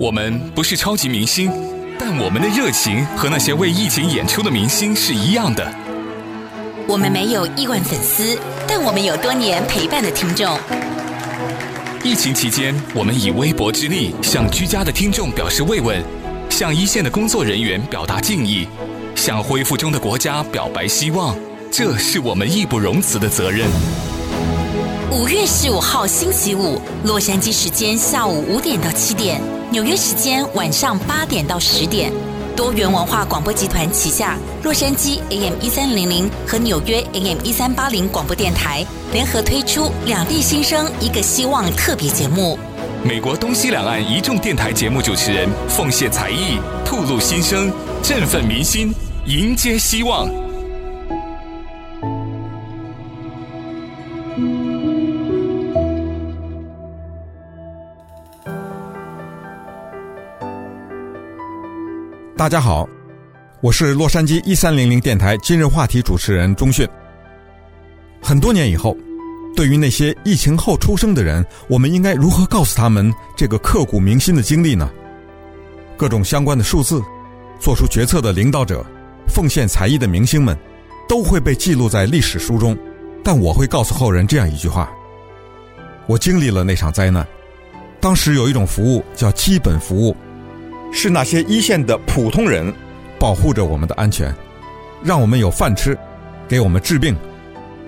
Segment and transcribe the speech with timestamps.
[0.00, 1.52] 我们不是超级明星，
[1.98, 5.70] 但我们的热情和那些为疫情演出的明星是一样的。
[6.88, 8.34] 我们没有亿万粉丝，
[8.66, 10.58] 但我们有多年陪伴的听众。
[12.02, 16.02] 疫情期间，我们以微薄之力向居家的听众表示慰问，
[16.48, 18.66] 向一线的工作人员表达敬意，
[19.14, 21.36] 向恢复中的国家表白希望。
[21.70, 23.68] 这是我们义不容辞的责任。
[25.12, 29.38] 五月十五号星期五，洛杉矶时间下午五点到七点，
[29.70, 32.12] 纽约时间晚上八点到十点。
[32.56, 42.58] 多元文化广播集团旗下洛杉矶 AM 一三零零和纽约 AM 一三八零广播电台联合推出“两地新声一个希望”特别节目。
[43.04, 48.92] 美国东西两岸一众电台节目主持人奉献才艺，吐露心声，振奋民心，
[49.24, 50.28] 迎接希望。
[62.40, 62.88] 大家好，
[63.60, 66.88] 我是洛杉矶一三零零电台今日话题主持人钟迅。
[68.22, 68.96] 很多年以后，
[69.54, 74.90] 对于那些疫情后出生的人，我们应该如何告诉他们这个刻骨铭心的经历呢？
[75.98, 77.02] 各种相关的数字，
[77.60, 78.82] 做出决策的领导者，
[79.28, 80.56] 奉献才艺的明星们，
[81.06, 82.74] 都会被记录在历史书中。
[83.22, 84.90] 但我会告诉后人这样一句话：
[86.06, 87.22] 我经历了那场灾难，
[88.00, 90.16] 当时有一种服务叫基本服务。
[90.92, 92.72] 是那些一线的普通人，
[93.18, 94.34] 保护着我们的安全，
[95.02, 95.96] 让我们有饭吃，
[96.48, 97.16] 给我们治病，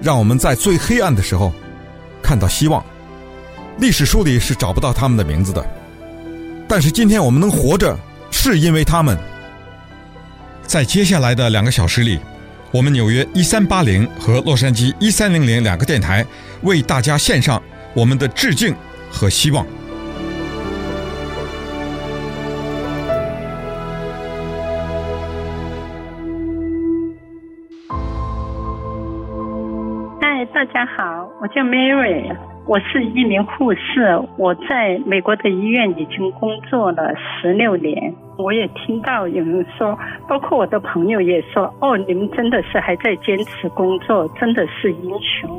[0.01, 1.53] 让我们在最黑暗的时候
[2.23, 2.85] 看到希望。
[3.79, 5.65] 历史书里是找不到他们的名字的，
[6.69, 7.99] 但是今天我们能活着，
[8.31, 9.19] 是因为他们。
[10.65, 12.19] 在接下来的两个小时里，
[12.71, 16.25] 我们纽约一三八零和洛杉矶一三零零两个电台
[16.63, 17.61] 为大家献上
[17.95, 18.75] 我们的致敬
[19.11, 19.67] 和希望。
[30.55, 32.31] 大家好，我叫 Mary，
[32.67, 38.13] 我是一名护士，我在美国的医院已经工作了十六年。
[38.37, 39.99] 我也听到有人说，
[40.29, 45.51] 包括我的朋友也说，哦，你们真的是还在坚持工作，真的是英雄。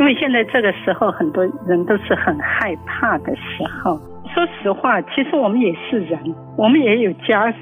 [0.00, 3.96] 因为现在这个时候，很多人都是很害怕的时候。
[4.34, 6.18] 说实话，其实我们也是人，
[6.58, 7.56] 我们也有家人，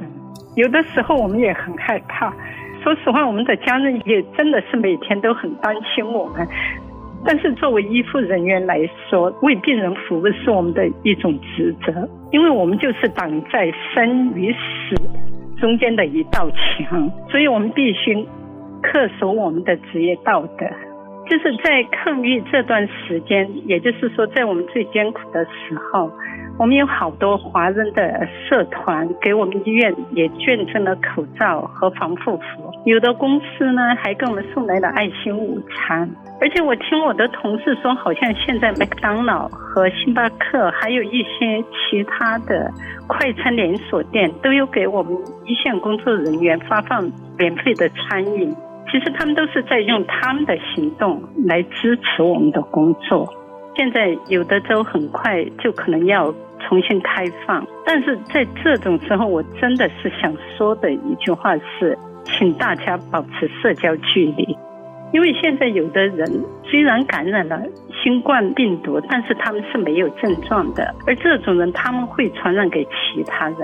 [0.57, 2.33] 有的时候我们也很害怕。
[2.89, 6.49] 说实话，我们的家人也真的是每天都很担心我们。
[7.23, 8.79] 但是作为医护人员来
[9.11, 14.97] 说，为病人服务是我们的一种职责，因为我们就是挡在生与死
[15.61, 18.15] 中间的一道墙，所以我们必须
[18.83, 20.67] 恪守我们的职业道德。
[21.29, 26.11] 就是在抗疫这段时间，也就是说，在我们最艰苦的时候。
[26.59, 36.09] 我们有好多华人的社团给我们医院也捐赠了口罩和防护服，有的公司呢还给我们送来了爱心午餐。
[36.41, 42.71] 而且我听我的同事说，好像现在麦当劳和星巴克还有一些其他的
[43.07, 45.13] 快餐连锁店都有给我们
[45.45, 48.55] 一线工作人员发放免费的餐饮。
[48.91, 53.29] 其实他们都是在用他们的行动来支持我们的工作。
[53.77, 56.33] 现在有的州很快就可能要。
[56.67, 61.97] 重新开放，但是在这种时候，我真的是想说的一句话是，
[62.37, 64.57] 请大家保持社交距离，
[65.13, 67.61] 因为现在有的人虽然感染了
[68.03, 73.59] 新冠病毒，但是他们是没有症状的，而这种人他们会传染给其他人。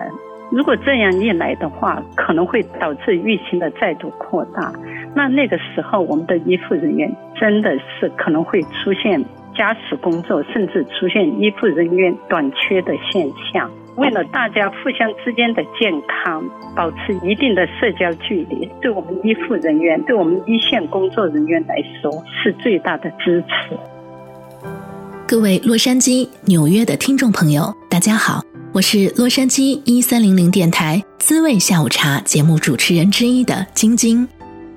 [0.51, 4.73] 如果这样一来的话，可能会导致疫情的再度扩大，
[5.15, 9.25] 那那个时候我们的医护人员真的是可能会出现。
[9.57, 13.71] 加时工作，甚至出现医护人员短缺的现象。
[13.97, 16.45] 为了大家互相之间的健康，
[16.75, 22.11] 保持一定的社交距离，对我们医护人员，对我们一线工作人员来说，
[22.43, 23.79] 是最大的支持。
[25.27, 34.27] 各位洛杉矶、纽约的听众朋友，大家好，我是洛杉矶一三零零电台滋味下午茶节目主持人之一的晶晶。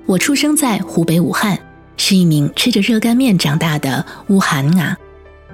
[0.06, 1.58] 我出生在湖北武汉。
[2.00, 4.96] 是一名吃着热干面长大的乌韩啊。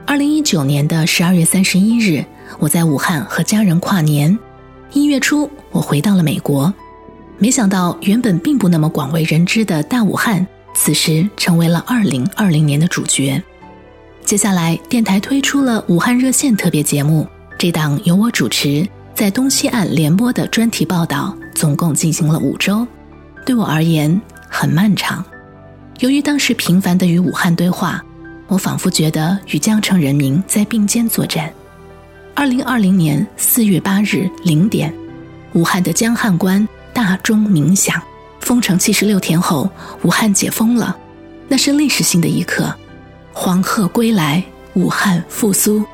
[0.07, 2.23] 二零一九年的十二月三十一日，
[2.59, 4.37] 我在武汉和家人跨年。
[4.93, 6.73] 一月初，我回到了美国。
[7.39, 13.43] 没想到，原本并不那么广为人知的大武汉，此时成为了二零二零年的主角。
[14.25, 17.27] 接下来，电台推出了武汉热线特别节目，
[17.59, 22.87] 这档由我主持，在东西岸联播的专题报道，总共进行了五周，
[23.45, 25.25] 对我而言很漫长。
[25.99, 28.03] 由于当时频繁的与武汉对话，
[28.47, 31.53] 我仿佛觉得与江城人民在并肩作战。
[32.37, 34.93] 二零二零年四月八日零点，
[35.53, 38.03] 武汉的江汉关大钟鸣响，
[38.41, 39.71] 封城七十六天后，
[40.03, 40.97] 武汉解封了，
[41.47, 42.75] 那是历史性的一刻。
[43.33, 44.43] 黄鹤归来，
[44.75, 45.85] 武汉复苏。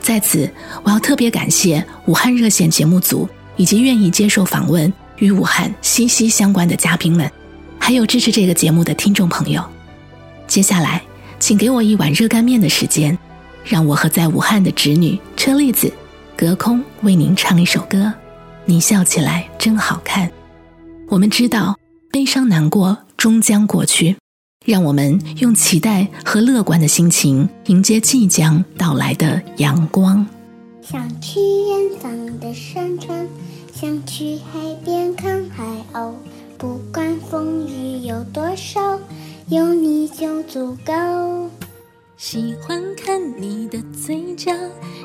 [0.00, 0.50] 在此，
[0.82, 7.30] 我要特别感谢武汉热线节目组以及愿意接受访问与武汉息息相关的嘉宾们，
[7.78, 9.62] 还有支持这个节目的听众朋友。
[10.46, 11.02] 接下来，
[11.38, 13.16] 请给我一碗热干面的时间，
[13.64, 15.92] 让我和在武汉的侄女车厘子
[16.36, 18.12] 隔空为您唱一首歌。
[18.64, 20.30] 你笑起来真好看。
[21.08, 21.76] 我们知道，
[22.10, 24.16] 悲伤难过终将过去。
[24.66, 30.26] 让我们用期待和乐观的心情迎接即将到来的阳光。
[30.82, 33.26] 想去远方的山川，
[33.72, 35.64] 想去海边看海
[35.94, 36.12] 鸥，
[36.58, 38.98] 不管风雨有多少，
[39.48, 40.92] 有你就足够。
[42.18, 44.50] 喜欢看你的嘴角，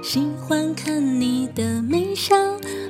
[0.01, 2.35] 喜欢看你的微笑，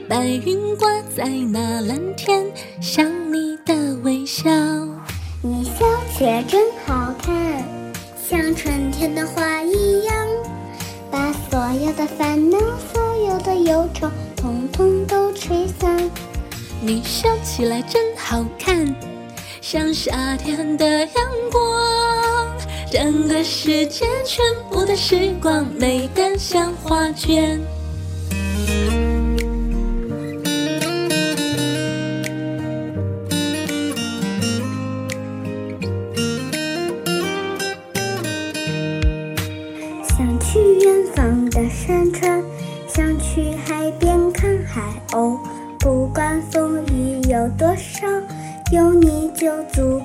[0.07, 2.41] 白云挂在那蓝天，
[2.81, 4.49] 像你的微笑。
[5.41, 5.85] 你笑
[6.17, 7.61] 起来真好看，
[8.17, 10.15] 像春天的花一样，
[11.11, 12.57] 把所有的烦恼、
[12.93, 16.09] 所有的忧愁，统统都吹散。
[16.79, 18.95] 你笑起来真好看，
[19.59, 21.09] 像夏天的阳
[21.51, 22.12] 光，
[22.93, 27.59] 整个世界全部的时光，美得像画卷。
[40.07, 42.43] 想去远方的山川，
[42.87, 45.39] 想去海边看海鸥，
[45.79, 48.05] 不管风雨有多少，
[48.71, 50.02] 有你就足够。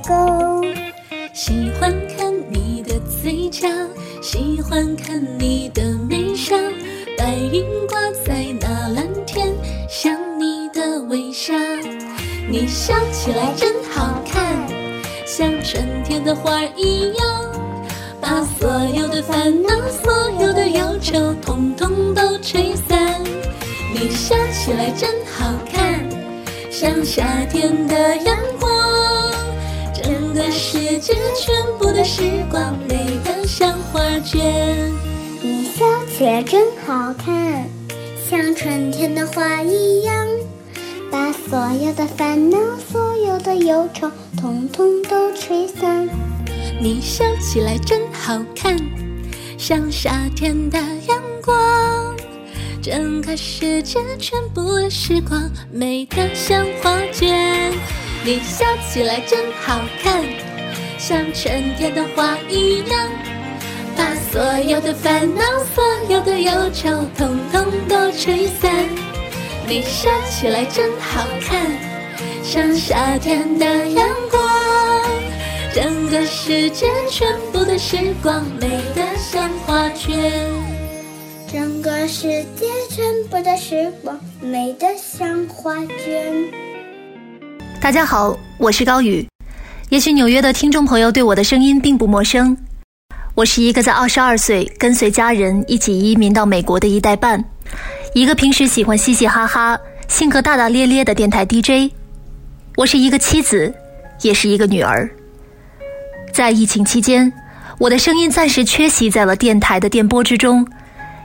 [27.09, 28.71] 夏天的阳光，
[29.95, 32.21] 整个世界全部的时
[32.51, 34.93] 光美得像画卷。
[35.41, 37.67] 你笑起来真好看，
[38.29, 40.27] 像春天的花一样，
[41.11, 42.59] 把所有的烦恼、
[42.93, 46.07] 所有的忧愁，统统都吹散。
[46.79, 48.77] 你笑起来真好看，
[49.57, 52.18] 像夏天的阳光。
[52.91, 57.71] 整个世界全部的时光美得像画卷，
[58.25, 60.25] 你笑起来真好看，
[60.97, 63.11] 像春天的花一样，
[63.95, 65.43] 把所有的烦恼、
[65.75, 68.73] 所有的忧愁，统统都吹散。
[69.67, 71.67] 你笑起来真好看，
[72.43, 74.43] 像夏天的阳光，
[75.75, 80.68] 整个世界全部的时光美得像画卷。
[81.51, 85.75] 整个世界全部的时光美得像画
[86.05, 86.45] 卷。
[87.81, 89.27] 大家好，我是高宇。
[89.89, 92.55] 也许纽约的听众朋友对我的声音并不陌生。
[93.35, 97.43] 我是一个在二十二岁跟随家人一起移民到美国的一代半，
[98.13, 101.91] 一个平时喜欢嘻嘻哈哈、性格大大咧咧的电台 DJ。
[102.77, 103.73] 我是一个妻子，
[104.21, 105.09] 也是一个女儿。
[106.31, 107.33] 在疫情期间，
[107.79, 110.67] 我的声音暂时缺席在了电台的电波之中。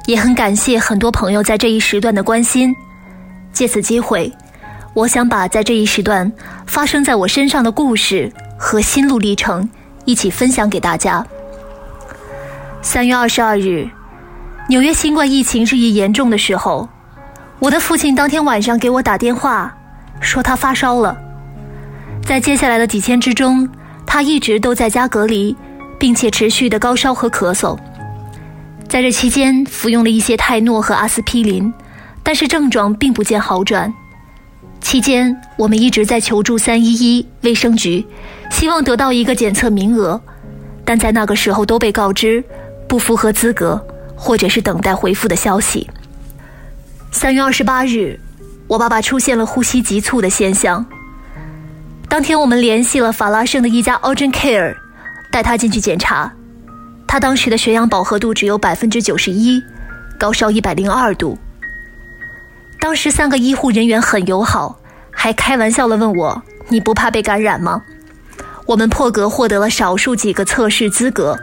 [0.06, 2.76] 也很感谢很多朋友在这一时段的关心。
[3.52, 4.32] 借此机会，
[4.94, 6.32] 我想把在这一时段
[6.66, 9.70] 发生在我身上的故事和心路历程
[10.06, 11.26] 一起分享给大家。
[12.82, 13.88] 三月二十二日，
[14.68, 16.90] 纽约新冠疫情日益严重的时候，
[17.60, 19.74] 我的父亲当天晚上给我打电话，
[20.20, 21.16] 说他发烧了。
[22.26, 23.70] 在接下来的几天之中，
[24.06, 25.56] 他一直都在家隔离，
[26.00, 27.78] 并且持续的高烧和咳嗽。
[28.94, 31.74] 在这期间，服用了一些泰诺和阿司匹林，
[32.22, 33.92] 但是症状并不见好转。
[34.82, 38.06] 期间，我们一直在求助三一一卫生局，
[38.52, 40.22] 希望得到一个检测名额，
[40.86, 42.44] 但在那个时候都被告知
[42.88, 43.84] 不符合资格，
[44.16, 45.90] 或者是等待回复的消息。
[47.12, 48.20] 三月二十八日，
[48.68, 50.86] 我爸爸出现了呼吸急促的现象。
[52.08, 54.76] 当天，我们联系了法拉盛的一家 Urgent Care，
[55.32, 56.32] 带他进去检查。
[57.14, 59.62] 他当时的血氧饱和度只有百分之九十一，
[60.18, 61.38] 高烧一百零二度。
[62.80, 64.80] 当时三个医护人员很友好，
[65.12, 67.84] 还开玩笑地问我：“你不怕被感染吗？”
[68.66, 71.38] 我们破格获得了少数几个测试资格。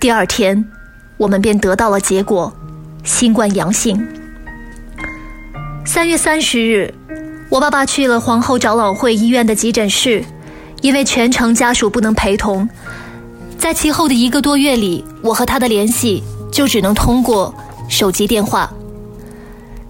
[0.00, 0.68] 第二天，
[1.16, 2.52] 我们便得到了结果，
[3.04, 4.04] 新冠阳性。
[5.86, 6.92] 三月三十日，
[7.48, 10.24] 我爸爸去了皇后长老会医院的急诊室，
[10.82, 12.68] 因为全程家属不能陪同，
[13.60, 17.54] 在其后的一个多月里，我和他的联系就只能通过
[17.90, 18.72] 手机电话。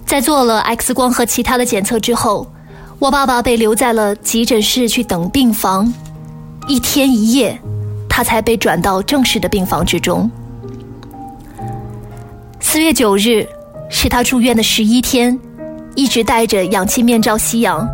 [0.05, 2.45] 在做了 X 光和其他的检测之后，
[2.99, 5.91] 我爸爸被留在了急诊室去等病房，
[6.67, 7.57] 一天一夜，
[8.09, 10.29] 他才被转到正式的病房之中。
[12.59, 13.47] 四月九日
[13.89, 15.39] 是他住院的十一天，
[15.95, 17.89] 一直戴着氧气面罩吸氧，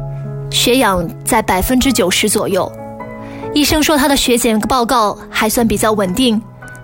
[0.50, 2.72] 血氧在百分之九十左右。
[3.56, 6.38] 医生说他的血检报告还算比较稳定，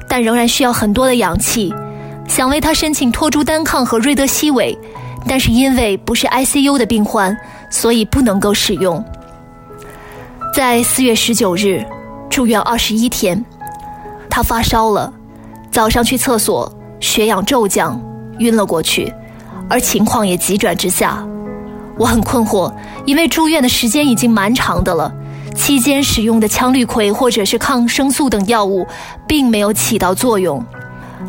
[0.09, 1.71] 但仍然需要很多的氧气，
[2.26, 4.76] 想为他申请托珠单抗和瑞德西韦。
[5.29, 7.37] 但是因为不是 ICU 的病患，
[7.69, 9.05] 所以不能够使用。
[10.55, 11.85] 在四月十九日
[12.31, 13.45] 住院二十一天，
[14.31, 15.12] 他发烧了，
[15.71, 18.00] 早上去厕所，血氧骤降，
[18.38, 19.12] 晕了过去，
[19.69, 21.23] 而情况也急转直下。
[21.99, 22.73] 我很困惑，
[23.05, 25.14] 因为住院的时间已经蛮长的了，
[25.54, 28.87] 期间使用的羟氯喹或者是抗生素等药物
[29.26, 30.64] 并没有起到作用，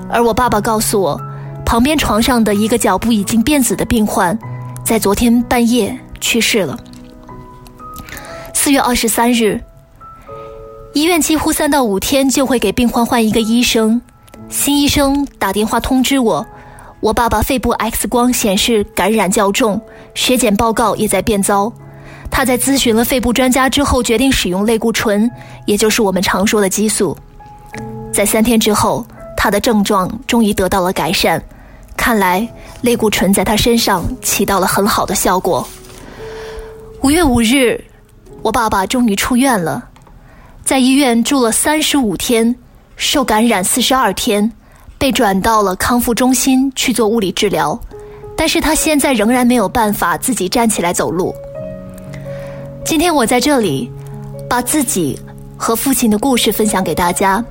[0.09, 1.19] 而我爸爸告诉我。
[1.65, 4.37] 旁边床上的一个脚部已经变紫的病患，
[4.83, 6.77] 在昨天半夜去世了。
[8.53, 9.59] 四月二十三日，
[10.93, 13.99] 医院几乎三到五天就会给病患换一个医生。
[14.49, 16.45] 新医生打电话通知我，
[16.99, 19.81] 我爸爸肺部 X 光显示感染较重，
[20.13, 21.73] 血检报告也在变糟。
[22.35, 25.29] 他在咨询了肺部专家之后，决定使用类固醇，
[25.67, 27.15] 也就是我们常说的激素。
[28.11, 29.05] 在三天之后，
[29.37, 31.41] 他的症状终于得到了改善。
[31.95, 32.45] 看来
[32.81, 35.65] 类固醇在他身上起到了很好的效果。
[37.03, 37.79] 五月五日，
[38.41, 39.87] 我爸爸终于出院了，
[40.65, 42.53] 在医院住了三十五天，
[42.95, 44.51] 受感染四十二天，
[44.97, 47.79] 被转到了康复中心去做物理治疗。
[48.35, 51.33] 但是他现在仍然没有办法自己站起来走路。
[52.85, 53.89] 今天我在这里，
[54.49, 55.17] 把自己
[55.55, 57.43] 和父亲的故事分享给大家，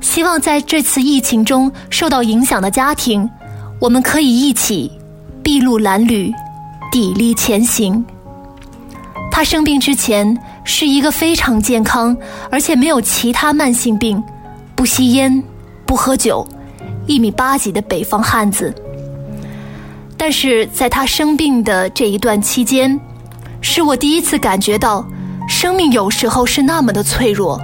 [0.00, 3.28] 希望在这次疫情中受到影响的家庭。
[3.80, 4.90] 我们可以一起
[5.42, 6.32] 筚路蓝缕，
[6.92, 8.04] 砥砺前行。
[9.30, 12.16] 他生病之前是一个非常健康，
[12.48, 14.22] 而且没有其他慢性病，
[14.76, 15.42] 不吸烟，
[15.84, 16.46] 不喝酒，
[17.06, 18.72] 一米八几的北方汉子。
[20.16, 22.98] 但是在他生病的这一段期间，
[23.60, 25.06] 是我第一次感觉到
[25.48, 27.60] 生命有时候是那么的脆弱。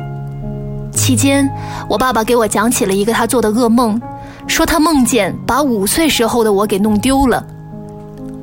[0.93, 1.49] 期间，
[1.89, 4.01] 我爸爸给我讲起了一个他做的噩梦。
[4.49, 7.45] 说他梦见把五岁时候的我给弄丢了，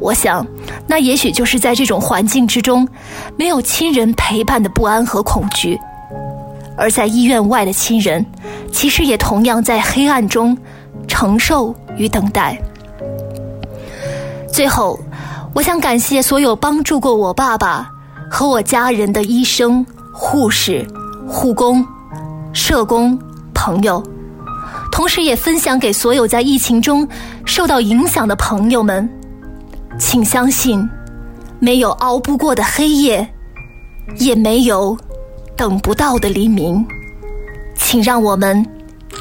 [0.01, 0.45] 我想，
[0.86, 2.86] 那也许就是在这种环境之中，
[3.38, 5.79] 没有亲人陪伴的不安和恐惧，
[6.75, 8.25] 而在医院外的亲人，
[8.69, 10.57] 其实也同样在黑暗中
[11.07, 12.62] 承受与等待。
[14.51, 15.00] 最后，
[15.53, 17.88] 我想感谢所有帮助过我爸爸
[18.29, 20.86] 和我家人的医生、护士、
[21.27, 21.86] 护工、
[22.53, 23.17] 社工、
[23.53, 24.03] 朋友。
[24.91, 27.07] 同时也分享给所有在疫情中
[27.45, 29.07] 受到影响的朋友们，
[30.00, 30.88] 请相信，
[31.60, 33.27] 没有熬不过的黑夜，
[34.17, 34.98] 也没有
[35.55, 36.83] 等不到的黎明，
[37.75, 38.65] 请让我们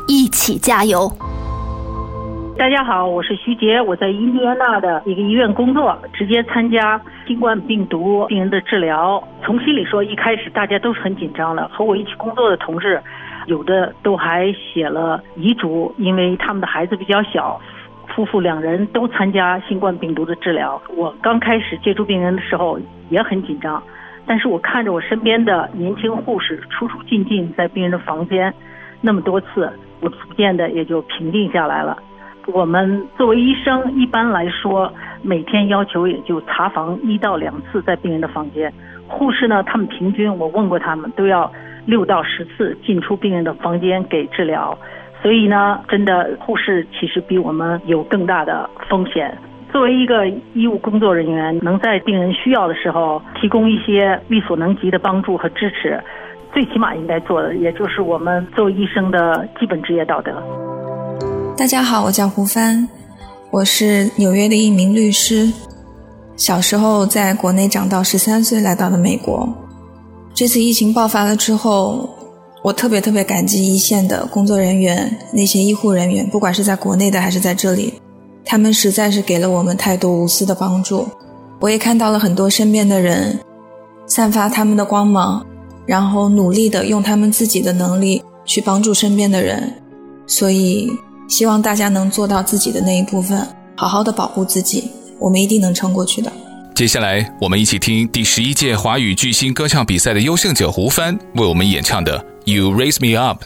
[0.08, 1.10] 一起加油。
[2.62, 9.20] 大家好，我是徐杰，我在印第安纳的一个医院工作，直接参加新冠病毒病人的治疗。
[9.42, 13.02] 从心里说，一开始大家都是很紧张的，和我一起工作的同事。
[13.46, 17.60] 有的都还写了遗嘱，因为他们的孩子比较小，
[18.14, 20.80] 夫妇两人都参加新冠病毒的治疗。
[20.96, 22.78] 我刚开始接触病人的时候
[23.10, 23.82] 也很紧张，
[24.24, 28.54] 但是我看着我身边的年轻护士出出进进在病人的房间
[29.00, 29.68] 那么多次，
[30.00, 32.00] 我逐渐的也就平静下来了。
[32.46, 38.72] 我们作为医生，一般来说每天要求也就查房一到两次在病人的房间。
[39.06, 41.50] 护士呢，他们平均我问过他们都要。
[41.84, 44.78] 六到十次进出病人的房间给治疗，
[45.20, 49.36] 所以呢，真的护士其实比我们有更大的风险。
[49.72, 56.00] 作为一个医务工作人员，能在病人需要的时候提供一些力所能及的帮助和支持，
[56.52, 60.40] 最起码应该做的，也就是我们作为医生的基本职业道德。
[61.54, 62.88] 大家好，我叫胡帆，
[63.50, 65.52] 我是纽约的一名律师，
[66.34, 69.48] 小时候在国内长到十三岁，来到了美国。
[70.34, 72.08] 这次疫情爆发了之后，
[72.64, 77.94] 我特别特别感激一线的工作人员，那些医护人员，不管是在国内的还是在这里，
[78.44, 81.06] 他们实在是给了我们太多无私的帮助。
[81.60, 83.38] 我也看到了很多身边的人
[84.06, 85.44] 散发他们的光芒，
[85.86, 89.72] 然后努力的用他们自己的能力去帮助身边的人。
[90.26, 90.90] 所以，
[91.32, 96.30] 希望大家能做到自己的那一部分，好好的保护自己，我们一定能撑过去的。
[96.74, 102.22] 接下来，我们一起听第十一届华语巨星歌唱比赛的优胜者胡帆为我们演唱的
[102.52, 103.42] 《You Raise Me Up》。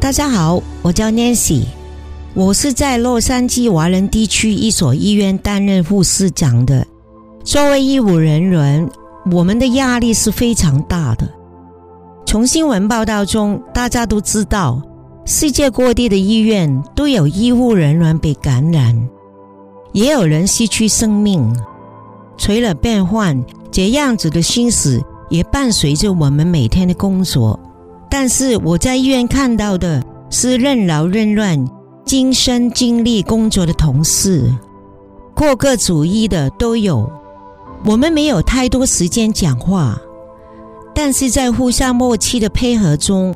[0.00, 1.64] 大家好，我叫 Nancy，
[2.32, 6.86] 我是在洛杉矶华人地区一所医院担任护士长的。
[7.44, 8.88] 作为医务人员，
[9.30, 11.28] 我们的压力是非常大的。
[12.24, 14.80] 从新闻报道中，大家都知道，
[15.26, 18.98] 世界各地的医院都有医护人员被感染，
[19.92, 21.54] 也有人失去生命。
[22.38, 27.60] 除了变幻，这样子的心思也伴随着我们每天的工作。
[28.10, 31.70] 但是我在医院看到的是任劳任怨、
[32.04, 34.52] 尽心尽力工作的同事，
[35.34, 37.08] 各个主义的都有。
[37.86, 39.96] 我们没有太多时间讲话，
[40.92, 43.32] 但是在互相默契的配合中，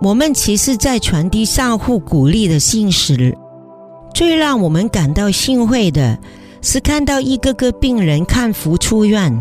[0.00, 3.36] 我们其实在传递相互鼓励的信息。
[4.14, 6.16] 最让我们感到欣慰的
[6.62, 9.36] 是看到一个个病人康复出院，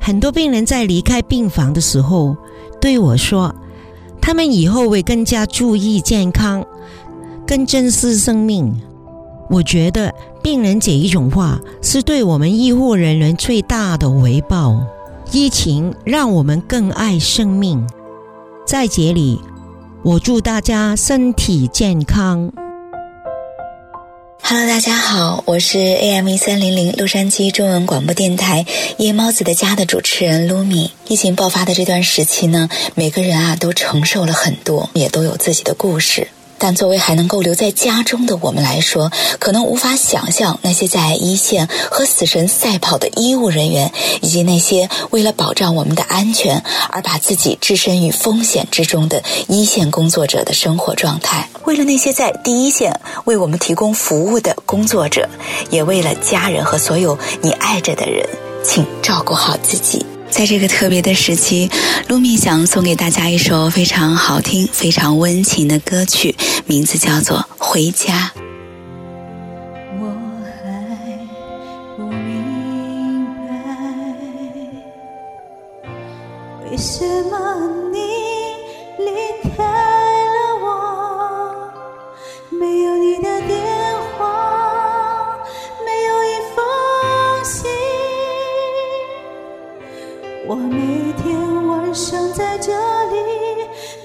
[0.00, 2.36] 很多病人在离开病房的时候。
[2.80, 3.54] 对我说，
[4.20, 6.64] 他们以后会更加注意健康，
[7.46, 8.74] 更珍惜生命。
[9.50, 14.80] 我觉得病人这一种话是对我们医护人员最大的回报。
[15.32, 17.86] 疫情让我们更爱生命。
[18.66, 19.40] 在这里，
[20.02, 22.50] 我祝大家身体健康。
[24.42, 28.66] Hello，大家好，我是 AM 一三零零洛杉矶中文广播电台
[28.98, 30.90] 夜猫子的家的主持人噜米。
[31.06, 36.28] 疫情爆发的这段时期呢，每个人啊都承受了很多，也都有自己的故事。
[36.60, 51.48] 但作为还能够留在家中的我们来说，可能无法想象那些在一线和死神赛跑的医务人员，以及那些为了保障我们的安全而把自己置身于风险之中的一线工作者的生活状态。
[51.64, 55.26] 为了那些在第一线为我们提供服务的工作者，
[55.70, 58.28] 也为了家人和所有你爱着的人，
[58.62, 60.04] 请照顾好自己。
[60.30, 61.70] 在这个特别的时期，
[62.08, 66.34] 陆明想送给大家一首非常好听、非常温情的歌曲，
[66.66, 68.32] 名字叫做《回家》。
[70.00, 70.06] 我
[70.62, 71.20] 还
[71.96, 73.50] 不明白。
[76.70, 77.79] 为什么？
[90.50, 93.16] 我每天晚上在这里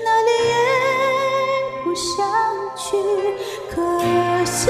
[0.03, 2.23] 哪里也不想
[2.75, 2.95] 去
[3.71, 4.69] 可惜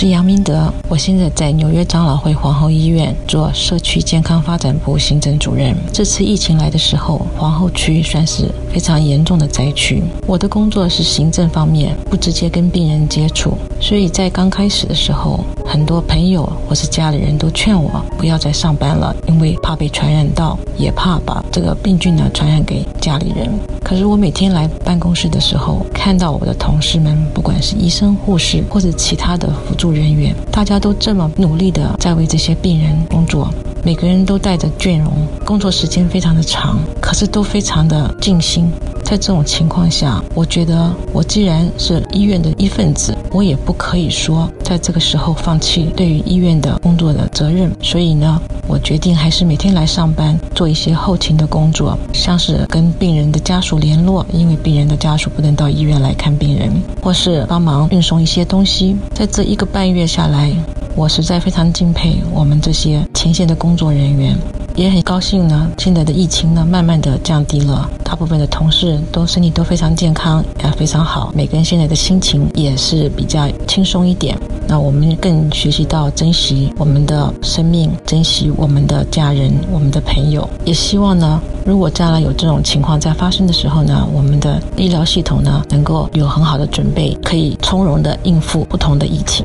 [0.00, 5.76] 我是杨明德我现在在纽约长老会皇后医院做社区健康发展部行政主任。
[5.92, 10.02] 这次疫情来的时候皇后区算是非常严重的灾区。
[10.26, 23.79] 我的工作是行政方面不直接跟病人接触所以在刚开始的时候很多朋友或是家里人都劝我不要再上班了因为怕被传染到也怕把这个病菌呢传染给家里人。
[23.90, 33.52] 可是我每天来办公室的时候，看到我的同事们，不管是医生、护士或者其他的辅助人员，大家都这么努力的在为这些病人工作。
[33.82, 35.12] 每个人都带着倦容，
[35.44, 38.70] 工作时间非常的长，可是都非常的尽心。
[39.02, 47.68] 在这种情况下，我觉得我既然是医院的一份子，我也不可以说在这个时候放弃对于医院的工作的责任。
[47.82, 56.70] 所以呢，我决定还是每天来上班，做一些后勤的工作，像是跟病人的家属联络，因为病人的家属不能到医院来看病人，
[57.02, 58.94] 或是帮忙运送一些东西。
[59.12, 60.52] 在这一个半月下来，
[60.94, 64.36] 我实在非常敬佩我们这些前线的工作人员，
[64.76, 65.68] 也很高兴呢。
[65.76, 71.32] 现在的疫情呢，慢慢的降低了，大部分的同事都身体都非常健康，也非常好。
[71.34, 74.38] 每个人现在的心情也是比较轻松一点。
[74.70, 80.48] 那我们更学习到珍惜我们的生命，珍惜我们的家人、我们的朋友。
[80.64, 89.44] 也希望呢，如果将来有这种情况在发生的时候呢，我们的医疗系统呢，能够有很好的准备，可以从容的应付不同的疫情。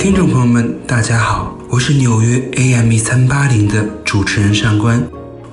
[0.00, 5.00] 听众朋友们，大家好，我是纽约 AM 一三八零的主持人上官。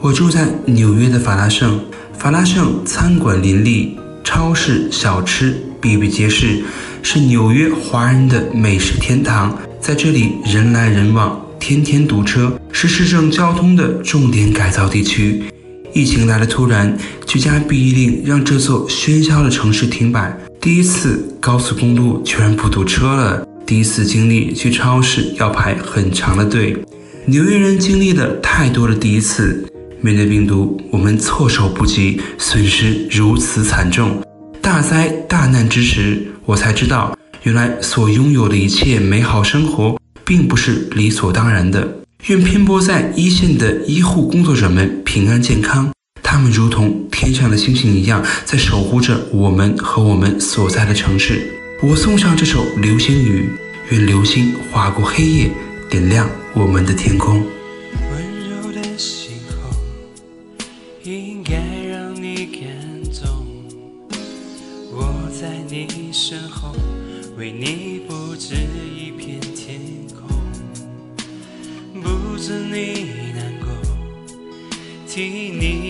[0.02, 1.80] 我住在纽约的法拉盛，
[2.18, 6.64] 法拉盛餐馆林立，超市、小吃比比皆是，
[7.02, 9.58] 是纽约华人的美食天堂。
[9.80, 15.44] 在这里人来人往，天天堵车，是市政交通的重点改造地区。
[15.94, 20.38] 疫情来的突然，居家避疫令让这座喧嚣的城市停摆。
[20.62, 23.48] 第一次高速公路居然不堵车了。
[23.66, 26.76] 第一次经历去超市要排很长的队，
[27.26, 29.66] 纽约人经历了太多的第一次。
[30.02, 34.22] 面对病毒，我们措手不及，损失如此惨重。
[34.80, 37.14] 大灾大难之时，我才知道，
[37.44, 41.86] 原来所拥有的一切美好生活，并不是理所当然的。
[42.28, 45.92] 愿拼搏在一线的医护工作者们平安健康，
[46.24, 51.46] 他们如同天上的星星一样，在守护着我们和我们所在的城市。
[51.84, 53.50] 我送上这首《流星雨》，
[53.94, 55.52] 愿流星划过黑夜，
[55.90, 57.44] 点亮我们的天空。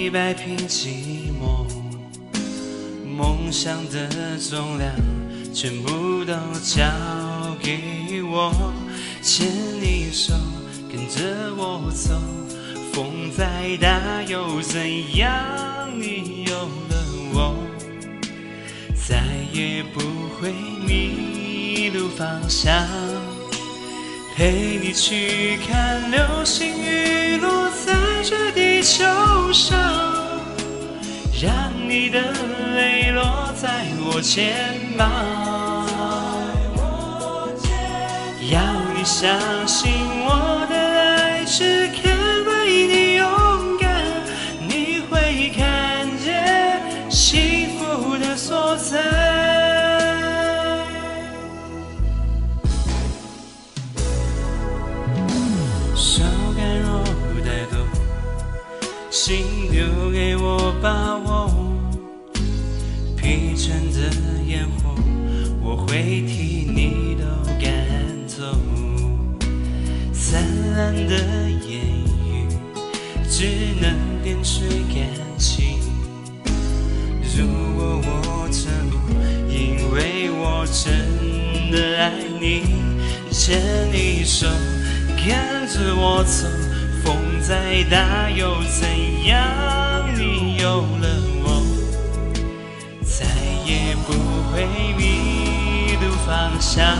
[0.09, 1.65] 摆平寂寞，
[3.05, 4.91] 梦想的重量。
[5.53, 6.83] 全部都交
[7.61, 8.53] 给我，
[9.21, 9.47] 牵
[9.81, 10.33] 你手，
[10.91, 12.19] 跟着我走。
[12.93, 15.31] 风再大又怎样？
[15.99, 17.55] 你有了我，
[19.07, 19.99] 再也不
[20.39, 20.53] 会
[20.87, 23.28] 迷路方向。
[24.39, 29.04] 陪你去看流星雨落在这地球
[29.52, 29.78] 上，
[31.43, 32.21] 让你的
[32.73, 34.54] 泪落在我肩
[34.97, 35.12] 膀。
[38.49, 38.62] 要
[38.95, 39.91] 你相信
[40.23, 41.89] 我的爱是
[59.21, 61.51] 心留给我把握，
[63.17, 64.10] 疲倦的
[64.47, 64.95] 烟火，
[65.62, 67.25] 我会替你都
[67.60, 67.69] 赶
[68.25, 68.55] 走。
[70.13, 70.41] 灿
[70.73, 71.17] 烂的
[71.67, 71.82] 言
[72.29, 72.47] 语
[73.29, 73.43] 只
[73.82, 75.05] 能点缀感
[75.38, 75.82] 情。
[77.36, 78.97] 如果我沉默，
[79.49, 82.63] 因为我真的爱你，
[83.29, 83.60] 牵
[83.91, 84.47] 你手，
[85.17, 86.47] 跟着我走，
[87.41, 88.88] 再大又怎
[89.25, 89.39] 样？
[90.15, 91.08] 你有了
[91.43, 91.63] 我，
[93.04, 93.25] 再
[93.65, 94.13] 也不
[94.52, 96.97] 会迷路方向。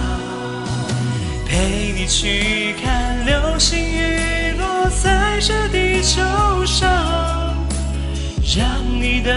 [1.46, 6.22] 陪你去看流星雨落在这地球
[6.66, 6.88] 上，
[8.56, 8.66] 让
[9.02, 9.34] 你的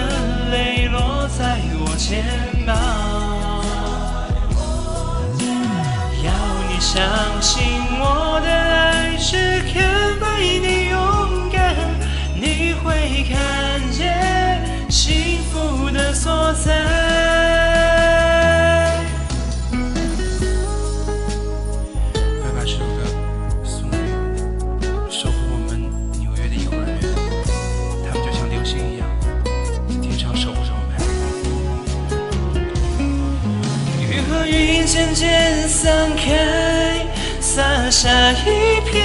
[0.50, 2.24] 泪落在我肩
[2.66, 2.76] 膀。
[6.22, 6.30] 要
[6.68, 7.02] 你相
[7.40, 7.62] 信
[7.98, 9.82] 我的爱是肯
[10.20, 10.81] 为你勇敢，你
[13.24, 16.72] 看见幸福的所在。
[22.12, 22.84] 快把这首歌
[23.64, 23.96] 送给
[25.10, 25.70] 守护我们
[26.18, 27.00] 纽约的幼儿园，
[28.06, 29.06] 他们就像流星一样，
[29.44, 30.92] 在天上守护着我们。
[34.00, 37.06] 雨和云渐渐散开，
[37.40, 39.01] 洒下一片。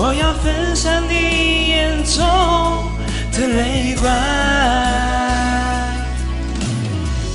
[0.00, 2.24] 我要分享你眼中
[3.32, 4.08] 的泪光，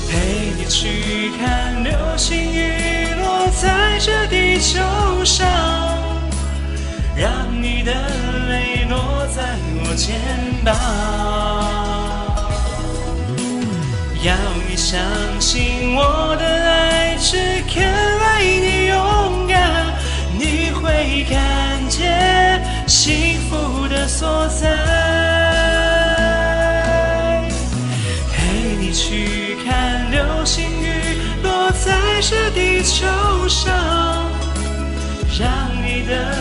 [0.09, 4.79] 陪你去看流星雨落在这地球
[5.25, 5.45] 上，
[7.17, 7.29] 让
[7.61, 7.91] 你的
[8.47, 9.43] 泪落在
[9.83, 10.15] 我肩
[10.63, 10.73] 膀。
[14.23, 14.33] 要
[14.69, 15.01] 你相
[15.37, 19.93] 信我的爱，只肯为你勇敢，
[20.39, 21.43] 你会看
[23.05, 24.69] 幸福的所在。
[28.31, 33.05] 陪你去看流星雨落在这地球
[33.49, 33.75] 上，
[35.37, 36.33] 让你的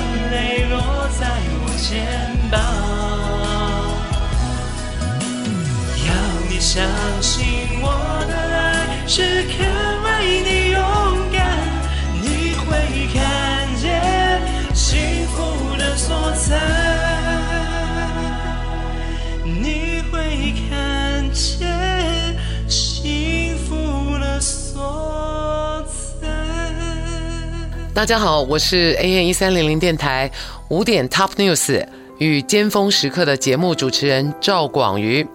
[27.94, 30.30] 大家好，我是 AN 一三零零电台
[30.68, 35.26] 五点 Top News 与尖峰时刻的节目主持人赵广瑜。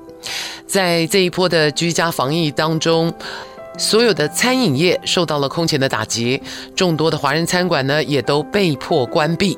[0.65, 3.13] 在这一波的居家防疫当中，
[3.77, 6.41] 所有的餐饮业受到了空前的打击，
[6.75, 9.55] 众多的华人餐馆呢也都被迫关闭。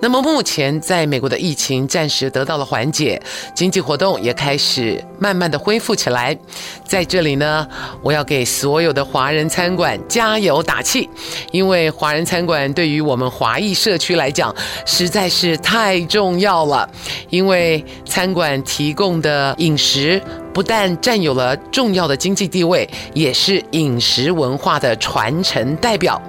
[0.00, 3.20] 那么目前在美国的疫情暂时得到了缓解，
[3.54, 6.36] 经济活动也开始慢慢的恢复起来。
[6.84, 7.66] 在这里呢，
[8.02, 11.08] 我要给所有的华人餐馆加油打气，
[11.50, 16.88] 因为华人餐馆对于我们华裔社区来讲实在是太重要了，
[17.30, 20.22] 因为餐馆提供的饮食。
[20.52, 26.20] 不但占有了重要的经济地位，也是饮食文化的传承代表。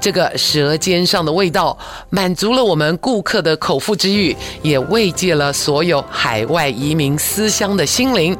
[0.00, 1.76] 这个舌尖上的味道，
[2.10, 8.36] 满足了我们顾客的口腹之欲，也慰藉了所有海外移民思乡的心灵。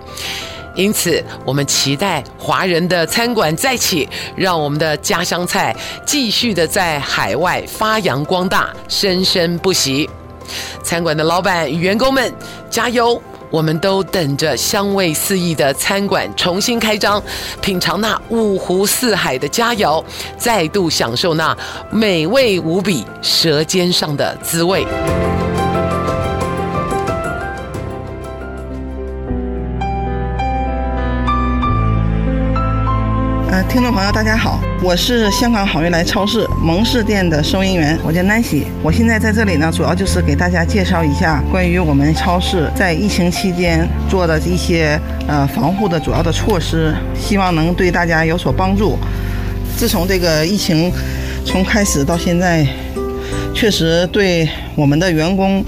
[0.77, 10.11] 因此，我们期待华人的餐馆再起，让我们的家乡菜继续的在海外发扬光大，生生不息。
[10.83, 12.33] 餐馆的老板与员工们，
[12.68, 13.23] 加油！
[13.51, 17.23] 我们都等着香味四溢的餐馆重新开张，
[17.61, 20.03] 品尝那五湖四海的佳肴，
[20.37, 21.57] 再度享受那
[21.91, 24.85] 美味无比舌尖上的滋味。
[33.75, 38.63] 听众朋友，大家好，我是香港好运来超市蒙氏店的收银员，我叫 Nancy。
[38.85, 48.97] 我现在在这里呢，主要就是给大家介绍一下关于我们超市在疫情期间做的一些呃防护的主要的措施，希望能对大家有所帮助。
[49.77, 50.89] 自从这个疫情
[51.45, 52.65] 从开始到现在，
[53.53, 55.65] 确实对我们的员工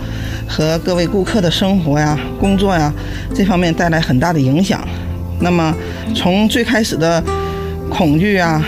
[0.46, 2.94] 和各位顾客的生活呀、工作呀
[3.34, 4.80] 这方面带来很大的影响。
[5.40, 5.74] 那么
[6.14, 7.20] 从最开始的
[7.90, 8.62] 恐惧啊，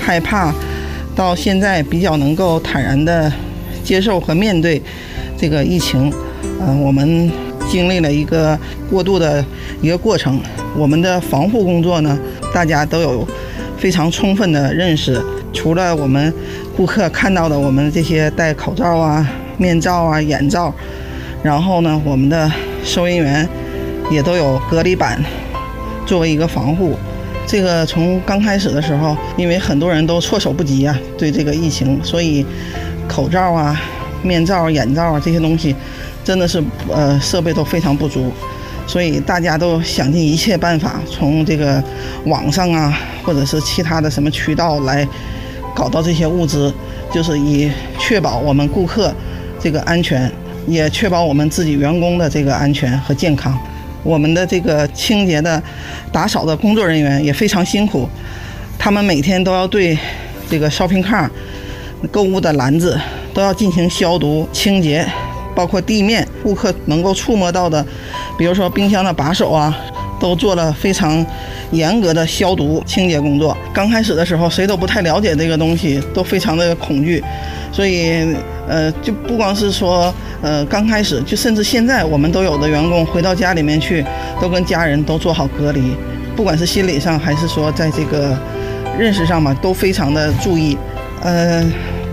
[0.00, 0.52] 害怕，
[1.14, 3.32] 到现在比较能够坦然的
[3.84, 4.82] 接受和面对
[5.36, 7.30] 这个疫情，嗯、呃，我们
[7.70, 8.58] 经历了一个
[8.90, 9.44] 过渡的
[9.80, 10.40] 一个过程。
[10.76, 12.18] 我们的防护工作呢，
[12.52, 13.26] 大家都有
[13.78, 15.22] 非常充分的认识。
[15.52, 16.34] 除了我们
[16.76, 19.24] 顾客看到的我们这些戴口罩啊、
[19.56, 20.74] 面罩啊、眼罩，
[21.44, 22.50] 然后呢，我们的
[22.82, 23.48] 收银员
[24.10, 25.22] 也都有隔离板
[26.04, 26.96] 作为一个防护。
[27.46, 32.44] 这个从刚开始的时候，因为很多人都措手不及啊，对这个疫情，所以
[33.06, 33.80] 口罩啊、
[34.22, 35.74] 面罩、眼罩啊这些东西，
[36.24, 38.32] 真的是呃设备都非常不足，
[38.86, 41.82] 所以大家都想尽一切办法，从这个
[42.24, 45.06] 网上啊，或者是其他的什么渠道来
[45.74, 46.72] 搞到这些物资，
[47.12, 49.12] 就是以确保我们顾客
[49.60, 50.32] 这个安全，
[50.66, 53.56] 也确保我们自己员工的这个安全和健康。
[54.04, 55.60] 我们的这个清洁的、
[56.12, 58.08] 打扫的工作人员也非常辛苦，
[58.78, 59.98] 他们每天都要对
[60.48, 61.28] 这个 shopping cart、
[62.12, 63.00] 购物的篮子
[63.32, 64.46] 都要进行消毒。
[64.52, 65.04] 清洁，
[65.54, 67.84] 包括地面顾客能够触摸到的，
[68.38, 69.74] 比如说冰箱的把手啊，
[70.20, 71.24] 都做了非常
[71.70, 73.56] 严格的消毒清洁工作。
[73.72, 77.24] 刚开始的时候，谁都不太了解这个东西，都非常的恐惧，
[77.72, 78.36] 所以
[78.68, 80.12] 呃，就不光是说。
[80.42, 84.04] 呃，刚开始就甚至现在，我们都有的员工回到家里面去，
[84.38, 85.80] 都跟家人都做好隔离，
[86.36, 88.36] 不管是心理上还是说在这个
[88.98, 90.76] 认识上嘛，都非常的注意。
[91.22, 91.64] 呃，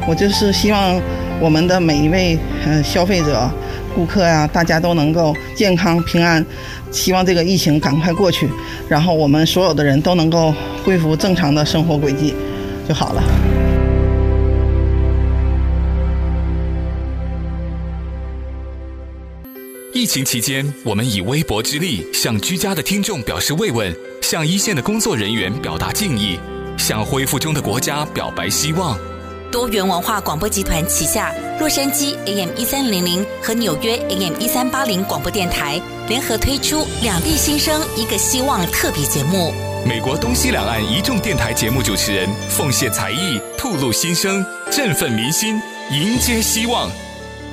[0.08, 0.97] 我就是希望
[1.41, 3.52] 我们的每一位呃消费者
[3.93, 6.45] 顾客呀、大家都能够健康平安。
[6.89, 8.49] 希望这个疫情赶快过去，
[8.88, 10.54] 然后我们所有的人都能够
[10.86, 12.34] 恢复正常的生活轨迹，
[12.88, 13.81] 就好了。
[20.02, 26.39] 疫情期间，我们以微薄之力向居家的听众表示慰问，向一线的工作人员表达敬意，
[26.76, 28.97] 向恢复中的国家表白希望。
[29.52, 39.54] 多元文化广播集团旗下洛杉矶 AM 一三零零和纽约 AM 一三八零广播电台联合推出两地新生一个希望特别节目。
[39.86, 46.89] 美国东西两岸一众电台节目主持人奉献才艺，吐露心声，振奋民心，迎接希望。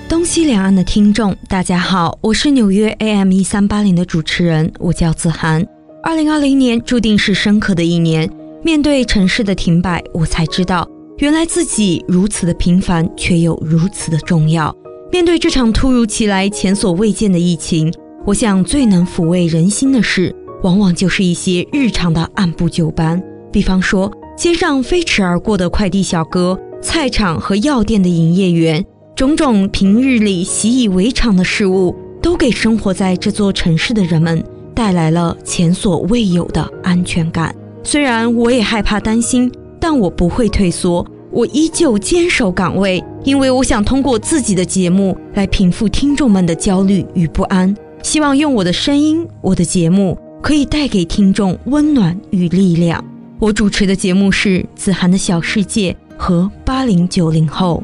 [0.08, 5.62] 东西两岸的听众，大家好，我是纽约 AM 一三八零的主持人，我叫子涵。
[6.02, 8.26] 二零二零年注定是深刻的一年，
[8.64, 10.88] 面对城市的停摆，我才知道。
[11.18, 14.74] 原来自己如此的平凡，却又如此的重要。
[15.12, 17.92] 面对这场突如其来、前所未见的疫情，
[18.24, 23.22] 我想最能抚慰人心的事，往往就是一些日常的按部就班。
[23.52, 28.82] 比方说，街上飞驰而过的快递小哥、菜场和药店的营业员，
[29.18, 31.92] 种种平日里习以为常的事物，
[32.22, 34.40] 都给生活在这座城市的人们
[34.72, 37.52] 带来了前所未有的安全感。
[37.82, 39.50] 虽然我也害怕、担心。
[39.80, 47.74] 但我不会退缩，我依旧坚守岗位，因为我想通过自己的节目来平复听众们的焦虑与不安。
[48.02, 53.04] 希望用我的声音、我的节目，可以带给听众温暖与力量。
[53.40, 57.82] 我主持的节目是《子涵的小世界》和八零九零后。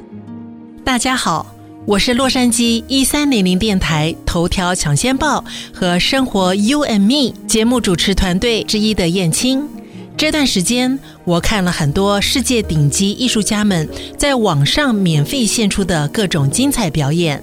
[0.84, 1.46] 大家好，
[1.86, 9.66] 我是洛杉矶一三零零电台头条抢先报和生活 You and Me 节目主持团队之一的燕青。
[10.14, 17.42] 这段时间，我看了很多世界顶级艺术家们在网上免费献出的各种精彩表演。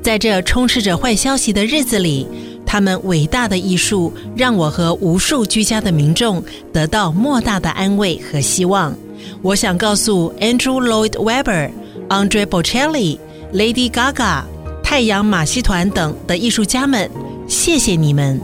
[0.00, 2.24] 在这充斥着坏消息的日子里，
[2.64, 8.96] 他们伟大的艺术让我和无数居家的民众得到莫大的安慰和希望。
[9.42, 11.70] 我想告诉 Andrew Lloyd Webber、
[12.08, 13.18] Andre Bocelli、
[13.52, 14.42] Lady Gaga、
[14.82, 17.10] 太阳马戏团等的艺术家们，
[17.48, 18.40] 谢谢你们！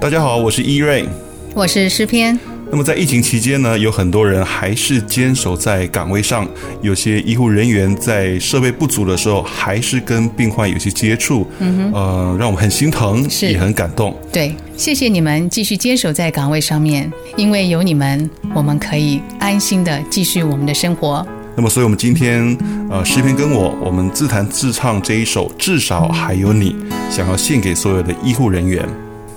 [0.00, 1.06] 大家好，我是 E-Ray，
[1.54, 2.38] 我是诗篇。
[2.70, 6.46] 那么在疫情期间呢，有很多人还是坚守在岗位上，
[6.80, 14.16] 有些医护人员在设备不足的时候，还是跟病患有些接触，嗯哼，呃，让我们很心疼，是也很感动。
[14.30, 21.26] 对，谢谢你们继续坚守在岗位上面，因为有你们，我们可以安心的继续我们的生活。
[21.58, 22.56] 那么，所以我们今天，
[22.88, 26.76] 呃，诗篇跟我，我们自弹自唱这一首《至少还有你》，
[27.10, 28.88] 想要献给所有的医护人员。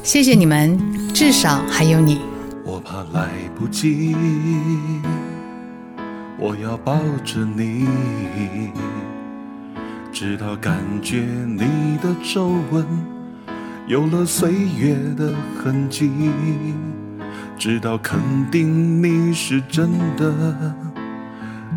[0.04, 0.80] 谢谢你们，
[1.16, 2.22] 至少还有你。
[2.64, 4.16] 我怕来不及，
[6.38, 6.94] 我要抱
[7.26, 7.88] 着你，
[10.14, 12.86] 直到感觉你的皱纹
[13.88, 16.12] 有了岁月的痕迹，
[17.58, 18.20] 直到肯
[18.52, 20.76] 定你是真的，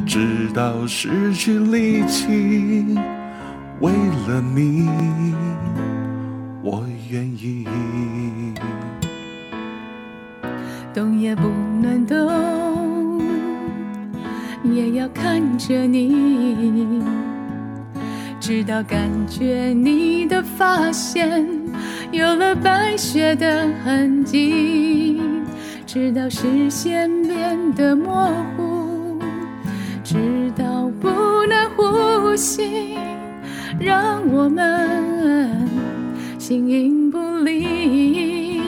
[0.06, 2.84] 直到失去力气，
[3.80, 3.92] 为
[4.28, 4.88] 了你，
[6.62, 7.66] 我愿意。
[10.92, 11.48] 动也不
[11.82, 13.20] 能动，
[14.62, 17.02] 也要看着你，
[18.38, 21.44] 直到感觉你的发线
[22.12, 25.20] 有了白雪的痕迹，
[25.86, 28.83] 直到视线变得模糊，
[30.04, 31.08] 直到不
[31.46, 32.98] 能呼吸，
[33.80, 35.66] 让我们
[36.38, 38.60] 形影不离。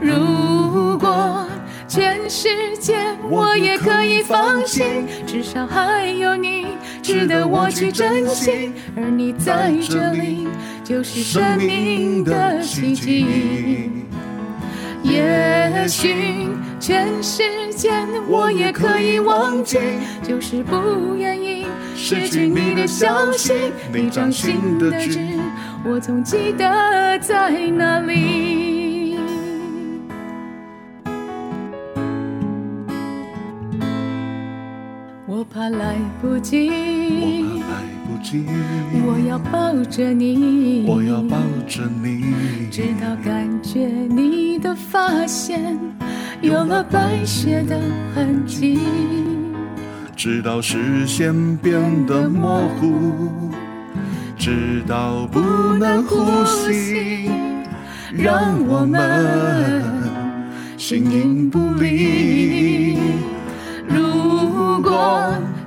[0.00, 1.44] 如果
[1.88, 2.94] 全世界
[3.28, 4.84] 我也可以放弃，
[5.26, 6.68] 至少还有你
[7.02, 10.46] 值得我去珍惜，而你在这里
[10.84, 13.90] 就是生命的奇迹。
[15.02, 16.46] 也许
[16.82, 17.44] 全世
[17.76, 17.92] 界
[18.26, 19.78] 我也可以忘记，
[20.20, 21.64] 就是不愿意
[21.94, 23.52] 失去你的消息，
[23.94, 25.16] 你掌心的痣，
[25.84, 29.16] 我总记得在哪里。
[35.28, 37.61] 我怕来不及，
[39.04, 45.76] 我要抱着你，我要抱着你，直到感觉你的发线
[46.40, 47.80] 有了白雪的
[48.14, 48.78] 痕迹，
[50.14, 53.28] 直到视线变得模糊，
[54.38, 55.40] 直到不
[55.76, 57.28] 能呼吸，
[58.12, 59.82] 让我们
[60.78, 62.96] 形影不离。
[63.88, 65.34] 如果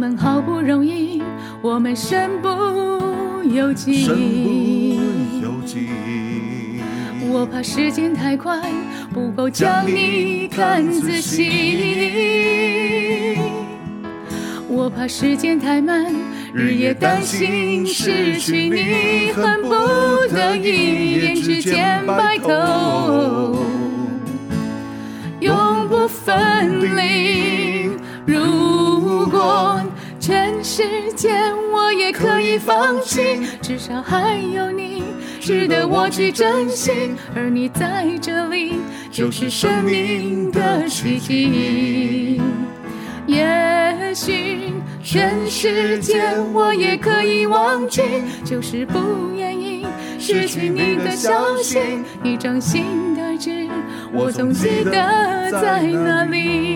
[0.00, 1.22] 我们好不容易，
[1.60, 2.48] 我们身不
[3.46, 4.98] 由己。
[7.28, 8.62] 我怕时间太快，
[9.12, 12.16] 不够将你看仔细。
[14.70, 16.10] 我怕时间太慢，
[16.54, 19.68] 日夜担心失去你，恨不
[20.34, 23.58] 得一念之间白头，
[25.40, 27.90] 永不分离。
[28.26, 29.80] 如果
[30.20, 31.30] 全世界
[31.72, 35.02] 我也可以放弃，至少还有你
[35.40, 36.92] 值得我去珍惜。
[37.34, 38.74] 而你在这里，
[39.10, 42.38] 就是生命的奇迹。
[43.26, 46.20] 也许全世界
[46.52, 48.02] 我也可以忘记，
[48.44, 48.98] 就是不
[49.34, 49.86] 愿意
[50.18, 51.78] 失去你的消息。
[52.22, 53.66] 一掌心的纸，
[54.12, 56.69] 我总记得在哪里。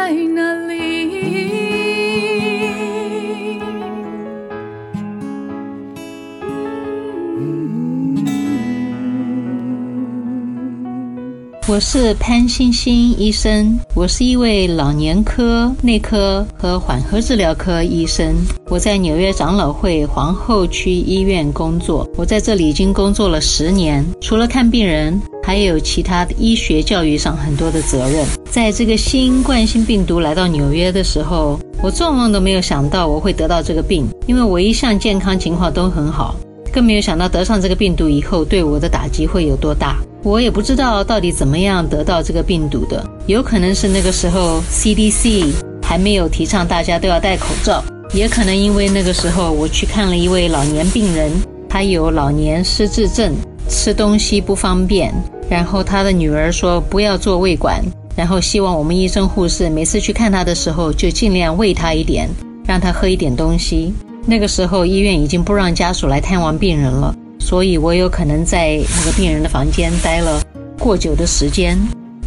[0.00, 0.79] 在哪里？
[11.70, 18.34] 我是潘欣欣医生，我是一位老年科、内科和缓和治疗科医生。
[18.68, 24.04] 我在纽约长老会皇后区医院工作，我在这里已经工作了十年。
[24.20, 28.26] 除了看病人，还有其他医学教育上很多的责任。
[28.50, 36.34] 在这个新冠性病毒来到纽约的时候，我做梦都没有想到我会得到这个病，因为我一向健康情况都很好，
[36.72, 39.96] 更没有想到得上这个病毒以后对我的打击会有多大。
[40.22, 51.32] 我也不知道到底怎么样得到这个病毒的，有可能是那个时候 CDC 还没有提倡大家都要戴口罩，也可能因为那个时候我去看了一位老年病人，
[51.68, 53.32] 他有老年失智症，
[53.66, 55.10] 吃东西不方便，
[55.48, 57.82] 然后他的女儿说不要做胃管，
[58.14, 62.28] 然后希望我们医生护士每次去看他的时候就尽量喂他一点，
[62.66, 63.94] 让他喝一点东西。
[64.26, 67.16] 那个时候医院已经不让家属来探望病人了。
[67.50, 70.40] 所以我有可能在那个病人的房间待了
[70.78, 71.76] 过久的时间，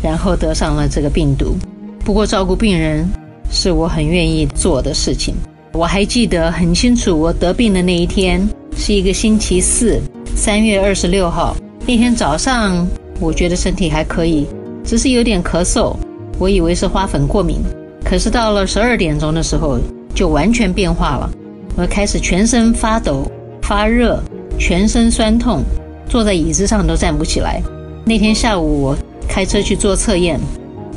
[0.02, 1.56] 然后得上了这个病毒。
[2.04, 3.08] 不过照顾病人
[3.50, 5.34] 是我很愿意做的事情。
[5.72, 8.46] 我还记得很清楚，我得病的那一天
[8.76, 9.98] 是一个星期四，
[10.36, 11.56] 三月二十六号。
[11.88, 12.86] 那天早上
[13.22, 14.46] 我觉得身体还可以，
[14.84, 15.96] 只是有点咳嗽，
[16.38, 17.62] 我以为是花粉过敏。
[18.04, 19.80] 可是到了十二点钟的时候
[20.14, 21.32] 就完全变化了，
[21.78, 23.26] 我开始全身发抖、
[23.62, 24.22] 发热。
[24.58, 25.62] 全身酸痛，
[26.08, 27.62] 坐在椅子上都站不起来。
[28.06, 28.98] 那天下午我
[29.28, 30.40] 开车去做测验，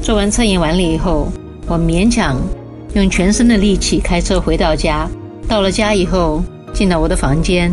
[0.03, 1.29] 做完测验完了以后，
[1.67, 2.41] 我勉强
[2.95, 5.09] 用全身的力气开车回到家。
[5.49, 6.43] 到了家以后，
[6.73, 7.73] 进到我的房间，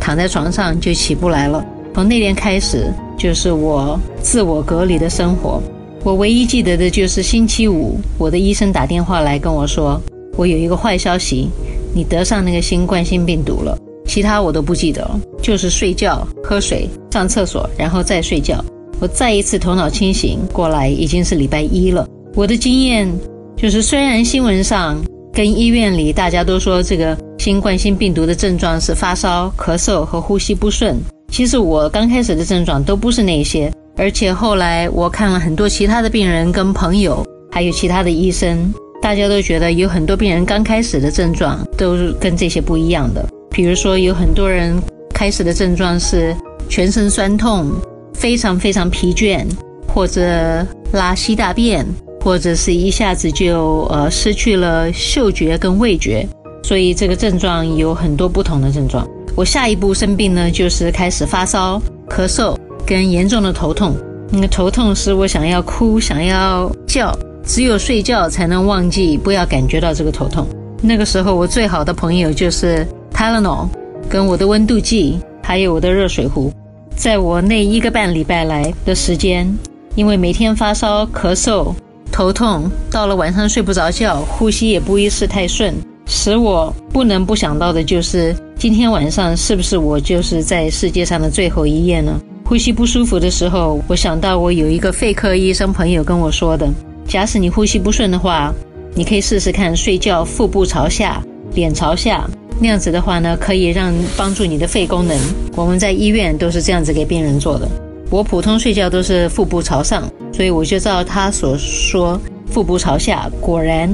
[0.00, 1.64] 躺在床上就起不来了。
[1.94, 5.62] 从那天开始，就是我自我隔离的生活。
[6.02, 9.98] 我唯一记得的就是星期五，我的医生打电话来跟我说，
[10.36, 11.48] 我有一个坏消息，
[11.94, 13.78] 你得上那个新冠性病毒了。
[14.14, 18.64] 其他我都不记得了，就是睡觉、喝水、上厕所，然后再睡觉。
[19.00, 22.06] 我再一次头脑清醒过来，已经是礼拜一了。
[22.36, 23.12] 我的经验
[23.56, 25.02] 就是，虽然新闻上
[25.32, 30.96] 跟医院里大家都说这个新冠性病毒的症状是发烧、咳嗽和呼吸不顺，
[31.32, 33.68] 其实我刚开始的症状都不是那些。
[33.96, 43.28] 而且后来我看了很多其他的病人跟朋友，还有其他的医生，大家都觉得有很多病人刚开始的症状都是跟这些不一样的。
[43.54, 44.76] 比如说，有很多人
[45.14, 46.34] 开始的症状是
[46.68, 47.70] 全身酸痛、
[48.12, 49.46] 非常非常疲倦，
[49.86, 51.86] 或者拉稀大便，
[52.20, 56.26] 或者是一下子就呃失去了嗅觉跟味觉。
[56.64, 59.08] 所以这个症状有很多不同的症状。
[59.36, 63.94] 我下一步生病呢，就是开始发烧、咳嗽跟严重的头痛。
[64.32, 70.44] 那个头痛使我想要哭、想要叫，只有睡觉才能忘记，不要感觉到这个头痛。
[70.82, 72.84] 那个时候，我最好的朋友就是。
[73.14, 73.68] Tylenol，
[74.08, 76.52] 跟我的温度计，还有我的热水壶，
[76.96, 79.50] 在我那一个半礼拜来的时间，
[79.94, 81.72] 因为每天发烧、咳嗽，
[82.10, 85.72] 头痛，到了晚上睡不着觉，呼吸也不一是太顺，
[86.06, 92.20] 使我不能不想到的就是今天晚上是不是我就是在世界上的最后一夜呢？
[92.44, 96.68] 呼吸不舒服的时候，我想到我有一个肺科医生朋友跟我说的，
[97.06, 98.52] 假使你呼吸不顺的话，
[98.94, 101.22] 你可以试试看睡觉腹部朝下，
[101.54, 102.28] 脸朝下，
[102.60, 105.18] 那样子的话呢，可以让帮助你的肺功能。
[105.56, 107.68] 我们在医院都是这样子给病人做的。
[108.10, 113.90] 我普通睡觉都是腹部朝上，所以我就照他所说，腹部朝下，果然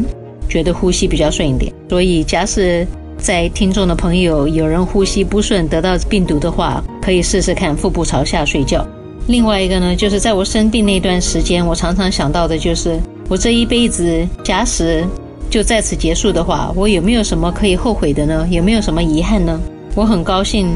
[0.49, 1.73] 觉得呼吸比较顺一点。
[1.89, 2.87] 所以，假使
[3.17, 8.87] 在听众的朋友有人呼吸不顺得到病毒的话，可以试试看腹部朝下睡觉。
[9.27, 12.99] 另外一个呢，就是在我生病那段时间，我常常想到的就是，
[13.29, 15.07] 我这一辈子假使
[15.51, 18.47] 就在此结束的话，我有没有什么可以后悔的呢？
[18.51, 19.61] 有没有什么遗憾呢？
[19.97, 20.69] 我很高兴。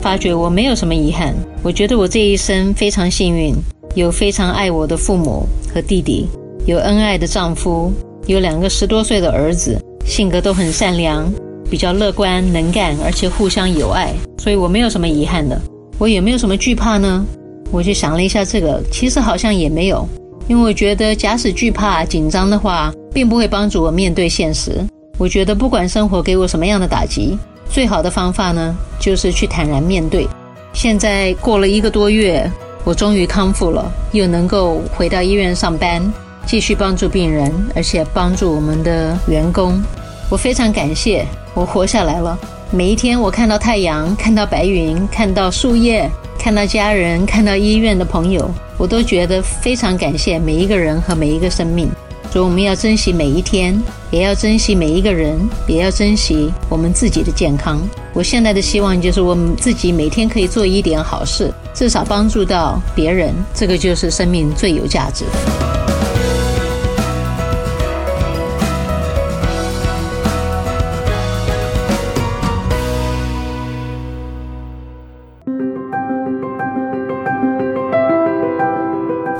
[0.00, 3.54] 发觉我没有什么遗憾，我觉得我这一生非常幸运，
[3.94, 6.26] 有非常爱我的父母和弟弟，
[6.66, 7.92] 有恩爱的丈夫，
[8.26, 11.32] 有两个十多岁的儿子，性格都很善良，
[11.70, 15.56] 比较乐观能干，而且互相友爱，所以我没有什么遗憾的。
[15.98, 17.24] 我有没有什么惧怕呢？
[17.70, 20.04] 我就想了一下这个，其实好像也没有，
[20.48, 24.84] 因为我觉得假使惧怕紧张的话，并不会帮助我面对现实。
[25.18, 27.38] 我觉得不管生活给我什么样的打击。
[27.68, 30.28] 最好的方法呢，就是去坦然面对。
[30.74, 32.50] 现在过了一个多月，
[32.84, 36.02] 我终于康复了，又能够回到医院上班，
[36.44, 39.82] 继续帮助病人，而且帮助我们的员工。
[40.28, 42.38] 我非常感谢，我活下来了。
[42.70, 51.90] 每一天，我看到太阳，看到白云，看到树叶，看到家人，看到医院的朋友，我都觉得非常感谢每一个人和每一个生命。
[52.32, 53.78] 所以我们要珍惜每一天，
[54.10, 57.78] 也要珍惜每一个人，也要珍惜我们自己的健康。
[58.14, 65.26] 我现在的希望就是我们自己每天可以做一点好事，至少帮助到别人，这个就是生命最有价值。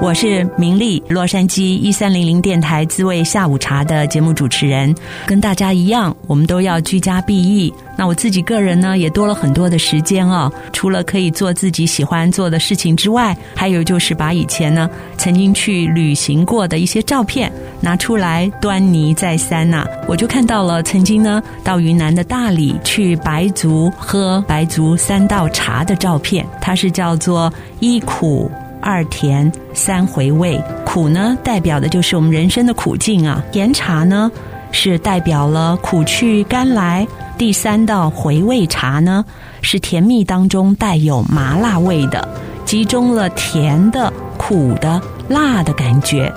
[0.03, 4.93] 我是明丽，洛杉矶一三零零电台滋味下午茶的节目主持人，
[5.27, 7.73] 跟大家一样，我们都要居家避疫。
[7.97, 10.53] 那我自己个人呢，也多了很多的时间哦。
[10.73, 17.51] 除了可以做自己喜欢做的事情之外，还有就是把以前呢曾经去旅行过的一些照片
[17.81, 28.51] 拿出来，端倪再三呐、我就看到了曾经呢到云南的大理去白族喝白族三道茶的照片，它是叫做一苦。
[28.83, 33.43] 二甜三回味，苦呢代表的就是我们人生的苦境啊。
[33.53, 34.30] 甜茶呢
[34.72, 37.07] 是代表了苦去甘来。
[37.39, 39.24] 第三道回味茶呢
[39.62, 42.28] 是甜蜜当中带有麻辣味的，
[42.64, 46.30] 集中了甜的、苦的、辣的感觉。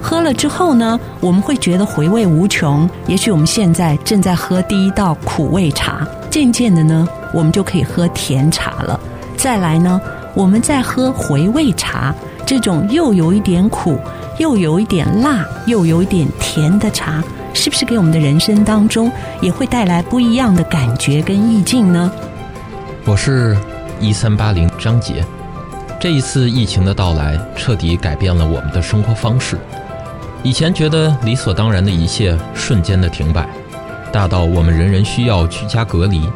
[0.00, 2.88] 喝了之后呢，我们会觉得回味无穷。
[3.06, 8.98] 也许我们现在正在喝第一道苦味茶，渐渐的呢，我们就可以喝甜茶了。
[9.36, 10.00] 再来呢。
[10.34, 12.14] 我们在喝回味茶，
[12.46, 13.98] 这种又有一点苦，
[14.38, 17.22] 又有一点辣，又有一点甜的茶，
[17.52, 22.10] 是不是给我们的人生当中也会带来不一样的感觉跟意境呢？
[23.04, 23.56] 我是
[24.00, 25.24] 一三八零张杰，
[26.00, 29.58] 这一次疫情的到来，彻底改变了我们的生活方式。
[30.42, 33.46] 以前觉得理所当然的一切，瞬间的停摆，
[34.10, 36.28] 大到我们人人需要居家隔离。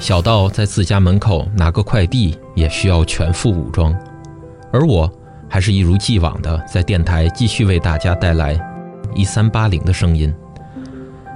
[0.00, 3.94] 小到在自家门口拿个快递也需要全副武装，
[4.72, 5.08] 而我
[5.46, 8.58] 还是一如既往的在电台继续为大家带来
[9.14, 10.34] 一三八零的声音。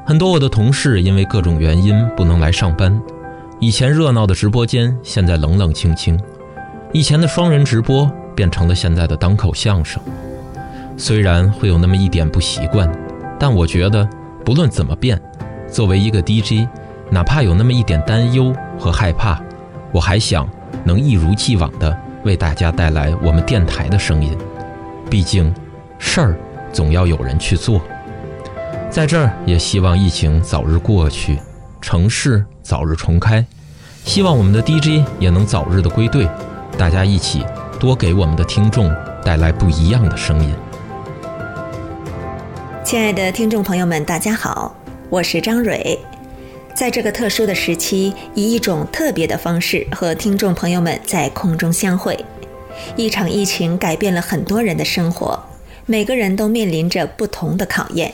[0.06, 2.98] 很多我的同事因为各种原因不能来上班，
[3.60, 6.18] 以前热闹的直播间现在冷冷清清，
[6.90, 10.02] 以前的双人直播变成了现在的单口相声。
[10.96, 12.90] 虽然会有那么一点不习惯，
[13.38, 14.08] 但我觉得
[14.42, 15.20] 不论怎么变，
[15.70, 16.66] 作为一个 DJ。
[17.14, 19.40] 哪怕有那么一点担忧和害怕，
[19.92, 20.48] 我还想
[20.82, 24.36] 能一如既往的为大家带来我们电台的声音。
[25.08, 25.54] 毕竟，
[25.96, 26.36] 事儿
[26.72, 27.80] 总要有人去做。
[28.90, 31.38] 在这儿也希望疫情早日过去，
[31.80, 33.46] 城市早日重开，
[34.04, 36.28] 希望我们的 DJ 也能早日的归队，
[36.76, 37.46] 大家一起
[37.78, 38.92] 多给我们的听众
[39.24, 40.52] 带来不一样的声音。
[42.82, 44.74] 亲爱的听众朋友们，大家好，
[45.10, 45.96] 我是张蕊。
[46.74, 52.18] 在这个特殊的时期，以一种特别的方式和听众朋友们在空中相会。
[52.96, 55.38] 一场疫情改变了很多人的生活，
[55.86, 58.12] 每个人都面临着不同的考验。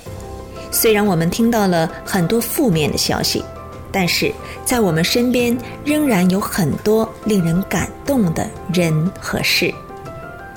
[0.71, 3.43] 虽然我们听到了很多负面的消息，
[3.91, 4.31] 但是
[4.63, 9.73] 在我们身边仍然有很多令人感动的人和事。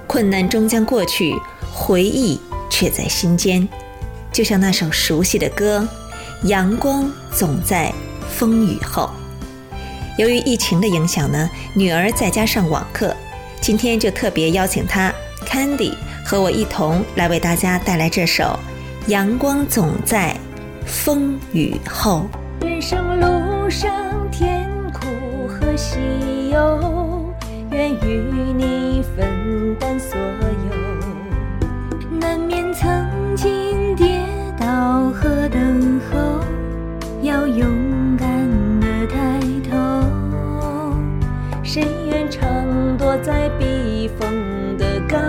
[0.05, 1.33] 困难终将过去，
[1.73, 2.37] 回忆
[2.69, 3.67] 却在心间。
[4.33, 5.79] 就像那首熟悉的歌，
[6.45, 7.91] 《阳光总在
[8.29, 9.09] 风雨后》。
[10.17, 13.15] 由于疫情的影响呢，女儿在家上网课，
[13.61, 15.13] 今天就特别邀请她
[15.47, 15.93] Candy
[16.25, 18.59] 和我一同来为大家带来这首
[19.09, 20.35] 《阳光总在
[20.85, 22.27] 风雨后》。
[22.67, 23.89] 人生路上
[24.29, 25.97] 甜苦和喜
[26.51, 27.33] 忧，
[27.71, 28.21] 愿与
[28.53, 30.75] 你分担所有，
[32.19, 34.12] 难免曾经跌
[35.11, 36.39] 和等候，
[37.21, 37.67] 要勇
[38.17, 38.27] 敢
[38.79, 39.75] 的抬头。
[41.63, 42.43] 谁愿常
[42.97, 45.19] 躲在避风的港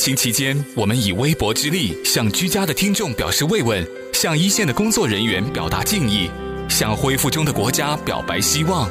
[0.00, 6.30] 情期间，我们以微薄之力向居家的听众表示慰问，向一线的工作人员表达敬意，
[6.70, 8.88] 向恢复中的国家表白希望。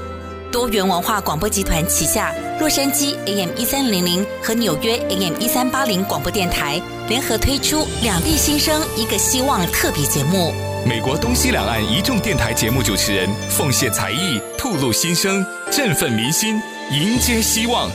[0.52, 10.54] 多元文化广播集团旗下洛杉矶 AM 一三零零和纽约 AM 一三八零广播电台联合推出两地新生一个希望特别节目。
[10.88, 16.60] 美国东西两岸一众电台节目主持人奉献才艺，吐露心声，振奋民心，
[16.92, 17.92] 迎接希望。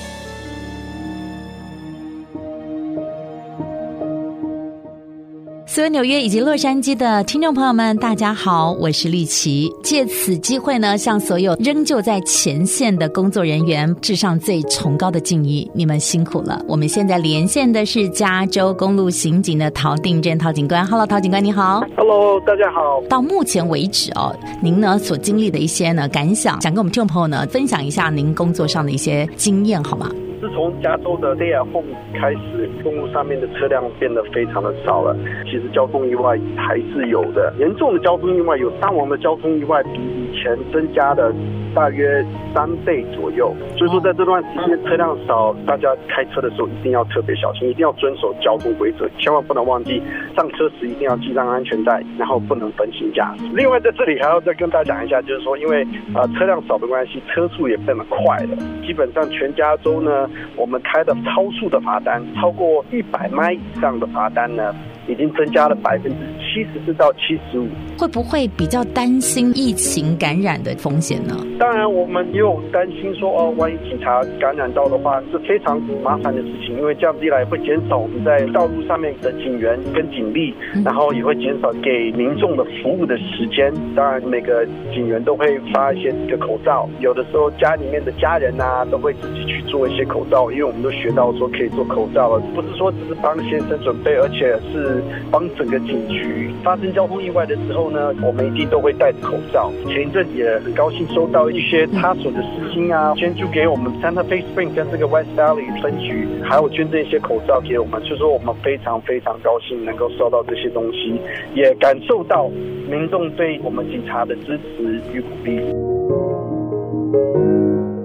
[5.74, 9.68] 所有纽约以及洛杉矶的听众朋友们，大家好，我是丽琪。
[9.82, 16.64] 借此机会呢，向所有仍旧在前线的工作人员致上最崇高的敬意，你们辛苦了。
[16.68, 23.02] 我们现在连线的是加州公路刑警的陶定镇陶警官，Hello，陶警官你好，Hello，大家好。
[23.08, 30.08] 到目前为止哦，您呢所经历的一些呢感想，想跟我们听众朋友呢分享一下您工作上的一些经验，好吗？
[30.44, 35.16] 自从加州的 daya Home 开始，公路上面的车辆变得非常的少了。
[35.46, 41.32] 其实交通意外还是有的，严重的交通意外有伤亡的交通意外比以前增加的
[41.74, 43.54] 大约三倍左右。
[43.76, 50.00] 所以说，在这段时间车辆少，大家开车的时候一定要特别小心，一定要遵守交通规则，千万不能忘记
[50.36, 53.44] 上车时一定要系上安全带，然后不能分心驾驶。
[53.54, 55.82] 另外，在这里还要再跟大家讲一下，就是说，因为
[56.14, 58.56] 啊、呃、车辆少的关系，车速也变得快了。
[58.86, 64.74] 基本上全加州呢，我们开的超速的罚单，超过一百迈以上的罚单呢，
[65.08, 66.18] 已经增加了百分之
[66.54, 67.66] 七十四到七十五。
[67.98, 71.34] 会不会比较担心疫情感染的风险呢？
[71.58, 83.72] 当然，我们也有担心说，哦，万一警察感染到的话，是非常麻烦的事情，因为这样子一来会减少我们在道路上面的警员跟警力，然后也会减少给民众的服务的时间。
[83.96, 96.43] 当然，每个警员都会发一些这个口罩，有的时候家里面的家人啊，都会自己去做一些口罩，因为我们都学到说可以做口罩了，不是说只是帮先生准备，而且是帮整个警局。
[96.62, 99.72] 发生交通意外的时候呢，我们一定都会戴着口罩。
[99.86, 111.20] 前一阵也很高兴收到一些他所的私心啊，捐助给我们 Santa Fe Spring 跟这个 West Valley 分局，还有捐赠一些口罩给我们，所以说我们非常非常高兴能够收到这些东西，
[111.54, 112.48] 也感受到
[112.88, 115.60] 民众对我们警察的支持与鼓励。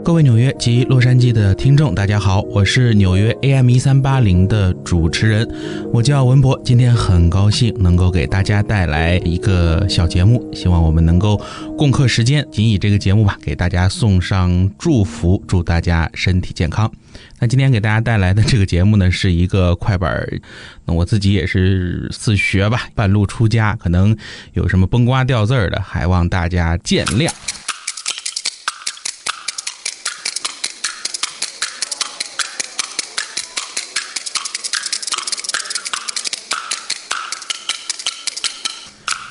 [0.04, 5.48] 各位纽约及洛杉矶的听众，大家好，我是纽约 AM 一三八零的主持人，
[5.94, 6.60] 我叫文博。
[6.64, 11.40] 今天很高兴能够给大家带来一个小节目，希望我们能够
[11.78, 16.92] 共克时艰，仅以这个节目吧，给大家送上祝福，祝大家身体健康。
[17.40, 20.28] 那今天给大家带来的这个节目呢，是一个快板，
[20.86, 24.16] 那我自己也是自学吧，半路出家，可能
[24.54, 27.30] 有什么崩瓜掉字儿的，还望大家见谅。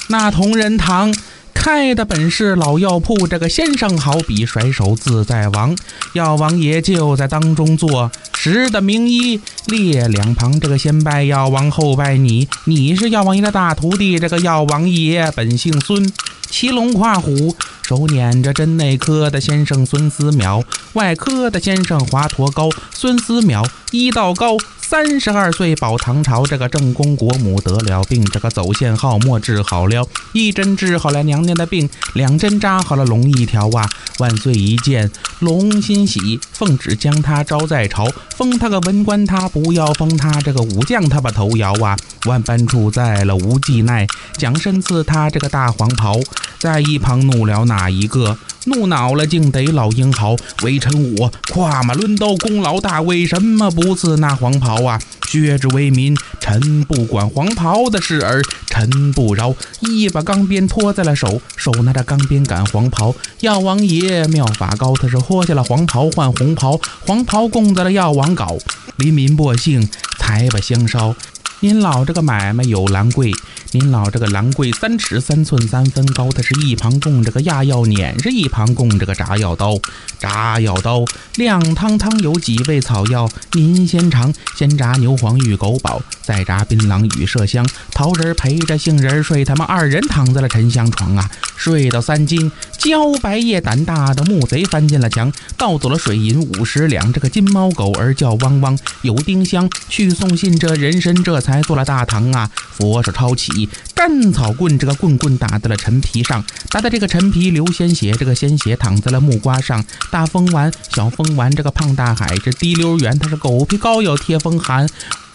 [0.09, 1.15] 那同仁堂
[1.53, 5.77] 开的本是老药铺，这个先生好比甩手自在王，
[6.15, 16.11] 药王爷就在当中坐，十的名医列两旁，这个先拜药王后拜你，你是药王爷的大徒弟，这个药王爷本姓孙，
[16.49, 24.57] 骑龙跨虎，手捻着针内科的先生孙思邈，外科的先生华佗高，孙思邈医道高。
[24.91, 33.86] 三十二岁保唐朝，这个正宫国母得了病，这个走线号末治好了，一针治好了娘娘的病，两针扎好了龙一条啊！
[34.18, 35.11] 万岁一见
[35.41, 41.95] 龙欣喜，奉旨将他招在朝，封他个文官，他不要封他这个武将，他把头摇啊！
[42.24, 44.07] 万般处在了无计奈，
[44.39, 46.18] 将身赐他这个大黄袍，
[46.59, 48.39] 在一旁怒了哪一个？
[48.65, 55.01] 怒恼了，竟得老英豪，微臣我跨马抡刀，功劳大，为什么不赐那黄袍啊？
[55.29, 59.55] 削之为民，臣不管黄袍的事儿，臣不饶。
[59.81, 63.15] 一把钢鞭托在了手，手拿着钢鞭赶黄袍。
[63.41, 68.57] 药王爷妙法高，他是脱下了黄袍换红袍，黄袍供在了药王搞，
[68.97, 69.87] 黎民百姓
[70.19, 71.15] 才把香烧。
[71.61, 73.33] 您老这个买卖有兰柜，
[73.73, 79.77] 您老这个兰柜三尺三寸三分高，它是一旁供着个压药碾，是一旁供着个炸药刀。
[80.21, 81.05] 炸药刀
[81.35, 84.33] 亮堂堂有几味草药，您先尝。
[84.57, 87.67] 先炸牛黄与狗宝，再炸槟榔与麝香。
[87.93, 92.51] 桃仁陪着杏仁睡，他们二人躺在了沉香床啊，睡到三更。
[92.79, 97.12] 茭白夜胆大的木贼翻进了墙，盗走了水银五十两。
[97.12, 102.49] 这个金猫狗儿叫汪汪，有丁香去送信，这人参这才做了大堂啊。
[102.70, 109.85] 佛手抄起干草棍，这个棍棍打在了陈皮上，打的这个陈皮流鲜血，这个鲜血淌在了木瓜上。
[110.11, 114.89] 大风丸，小风丸，这个胖大海，这滴溜圆，它是狗皮膏药贴风寒。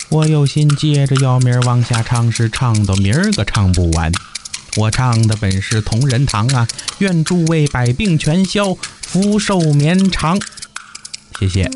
[0.10, 4.12] 我有心接着药名往下唱，是唱到明儿个唱不完。
[4.76, 6.68] 我唱的本是同仁堂啊，
[6.98, 10.40] 愿诸位百病全消，福寿绵长。
[11.40, 11.70] 谢谢。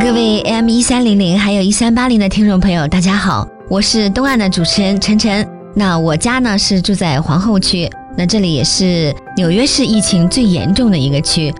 [0.00, 5.46] 各位 M 一三零零还有一三八零的听众朋友，大家好，我是东岸的主持人晨晨。
[5.74, 11.54] 那我家呢是住在皇后区，那这里也是纽约市疫情最严重的一个区。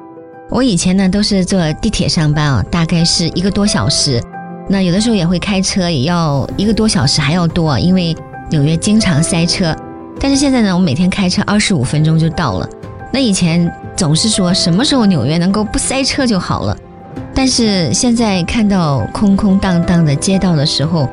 [0.50, 4.20] 我以前呢都是坐地铁上班啊，大概是一个多小时。
[4.68, 8.16] 那有的时候也会开车，也要一个多小时还要多，因为
[8.50, 9.74] 纽约经常塞车。
[10.18, 12.68] 但是现在呢，我每天开车二十五分钟就到了。
[13.12, 16.76] 那以前总是说什么时候纽约能够不塞车就好了，
[17.32, 21.08] 但是现在看到空空荡荡的街道的时候，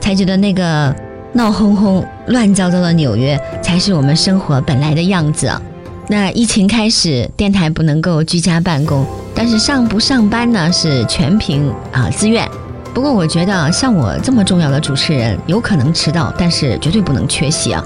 [0.00, 0.94] 才觉得那个
[1.32, 5.60] 闹哄哄、乱糟糟的纽约才是我们生活本来的样子啊。
[6.08, 9.04] 那疫情开始，电台不能够居家办公。
[9.34, 12.46] 但是上不上班呢是全凭啊自愿。
[12.94, 17.82] 不过我觉得像我这么重要的主持人，有可能迟到，但是绝对不能缺席啊！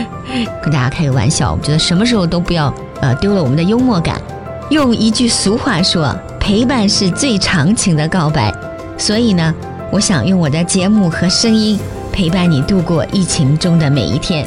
[0.62, 4.20] 跟大家开个玩笑，我觉得什么时候都不要呃丢了我们的幽默感。
[4.68, 8.52] 用一句俗话说，陪伴是最长情的告白。
[8.98, 9.54] 所以呢，
[9.90, 11.78] 我想用我的节目和声音
[12.12, 14.46] 陪伴你度过疫情中的每一天。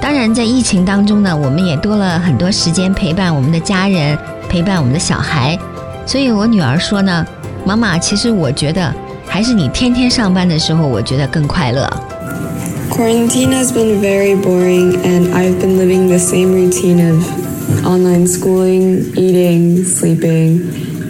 [0.00, 4.16] 当然，在疫情当中呢，我们也多了很多时间陪伴我们的家人，
[4.48, 5.58] 陪伴我们的小孩。
[6.06, 7.26] 所以我女儿说呢，
[7.64, 8.94] 妈妈，其实我觉得。
[9.30, 11.88] 还是你天天上班的时候，我觉得更快乐。
[12.90, 17.24] Quarantine has been very boring, and I've been living the same routine of
[17.86, 20.62] online schooling, eating, sleeping,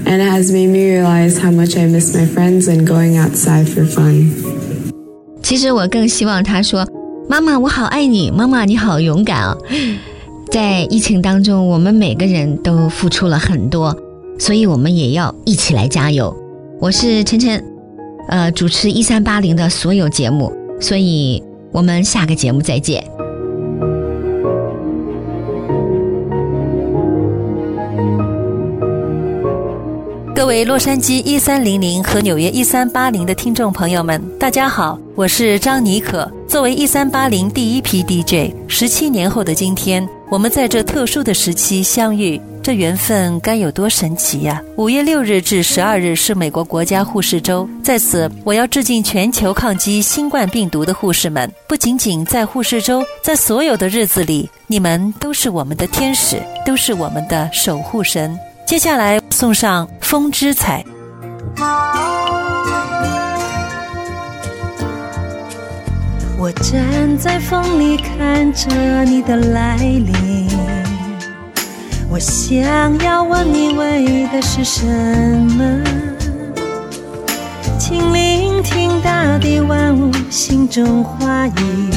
[0.05, 3.65] and it has made me realize how much I miss my friends and going outside
[3.65, 4.31] for fun.
[5.43, 6.87] 其实我更希望他说
[7.27, 9.57] ：“妈妈，我好爱你，妈妈你好勇敢哦。”
[10.53, 13.97] 在疫情当中，我们每个人都付出了很多，
[14.39, 16.37] 所以我们也要一起来加油。
[16.79, 17.70] 我是晨晨。
[18.31, 23.05] 呃，主持一三八零的所有节目，所以我们下个节目再见。
[30.33, 36.31] 各位洛杉矶一三零零和纽约一三八零的听众朋友们，大家好，我是张妮可。
[36.47, 42.41] 作为一三八零第一批 DJ，十七年后的今天，我们在这特殊的时期相遇。
[42.63, 44.63] 这缘分该有多神奇呀！
[44.77, 51.51] 五月六日至十二日是美国国家护士周，在此我要致敬全球抗击新冠病毒的护士们。
[51.67, 58.39] 不仅仅在护士周，在所有的日子里，你们都是我们的天使，都是我们的守护神。
[58.67, 60.85] 接下来送上《风之彩》。
[66.39, 70.30] 我站在风里看着你的来临。
[72.13, 72.59] 我想
[73.05, 75.85] 要问你为的是什么？
[77.79, 81.91] 请聆听大地万物心中话语。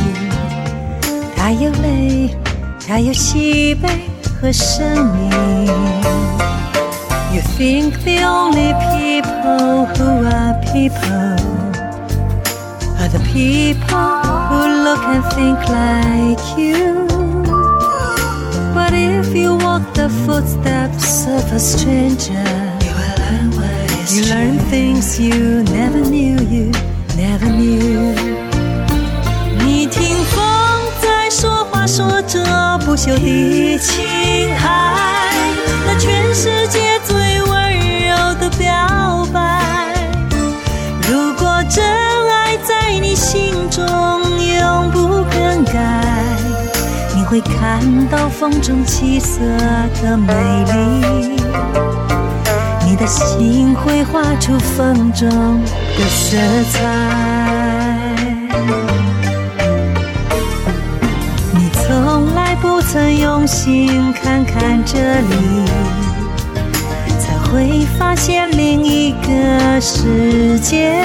[1.36, 2.30] 它有泪，
[2.88, 3.90] 它有喜悲
[4.40, 4.86] 和生
[5.16, 5.32] 命。
[7.34, 11.38] You think the only people who are people
[13.00, 17.13] are the people who look and think like you.
[18.75, 22.45] But if you walk the footsteps of a stranger,
[22.85, 26.73] you will learn what is You learn things you never knew you
[27.17, 28.15] never knew.
[29.65, 30.41] 你听风
[31.03, 32.39] 在说话，说着
[32.85, 34.05] 不朽的情
[34.55, 35.53] 爱，
[47.34, 47.82] 会看
[48.12, 49.40] 到风中七色
[50.04, 50.32] 的美
[50.66, 51.36] 丽，
[52.86, 56.38] 你的心会画出风中的色
[56.70, 56.80] 彩。
[61.56, 65.66] 你从来不曾用心看看这里，
[67.18, 71.02] 才会发现另一个世界。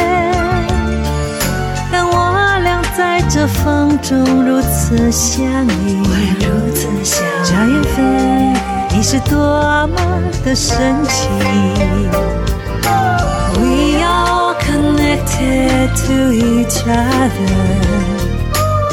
[2.99, 6.03] 在这风中如此相依，
[6.41, 9.95] 如此相依，这缘分已是多么
[10.45, 11.29] 的神奇。
[13.55, 17.55] We are connected to each other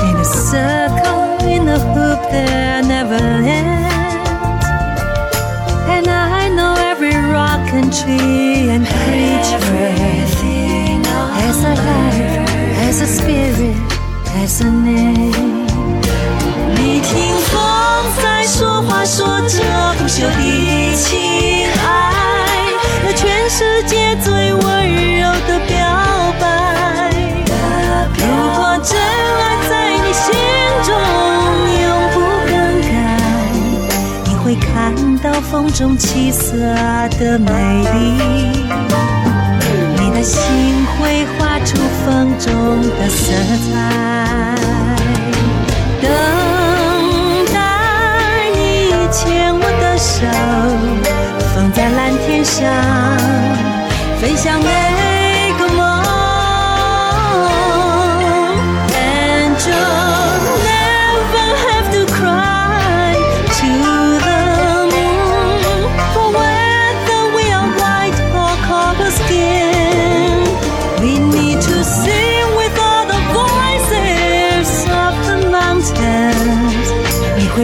[0.04, 3.90] in a circle in a hoop that never ends.
[5.90, 9.58] And I know every rock and tree and creature.
[9.66, 11.02] Everything
[11.42, 13.95] as a life, has a spirit.
[14.38, 15.66] As a name，
[16.76, 17.58] 你听风
[18.22, 19.64] 在说话，说着
[19.98, 21.88] 不朽的情爱，
[23.04, 24.62] 那全世界最温
[25.20, 25.74] 柔的表
[26.40, 26.44] 白。
[28.18, 28.24] 如
[28.56, 29.72] 果真爱在
[30.04, 30.24] 你心
[30.84, 30.90] 中
[31.82, 31.84] 永
[32.14, 32.16] 不
[32.52, 32.94] 更改，
[34.26, 36.56] 你会看到风中七色
[37.18, 37.50] 的美
[37.94, 37.96] 丽。
[39.98, 42.54] 你的心会画出风中
[43.00, 43.34] 的色
[43.74, 43.76] 彩，
[52.62, 54.96] 蓝天上飞向美。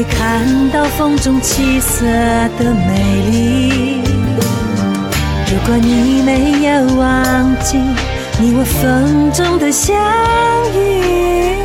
[0.03, 2.05] 看到风中七色
[2.57, 3.70] 的美丽，
[5.73, 7.77] 如果你没有忘记
[8.41, 9.95] 你我风中的相
[10.75, 11.55] 遇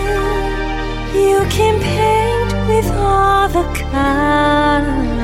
[1.12, 5.15] ，You can paint with all the colors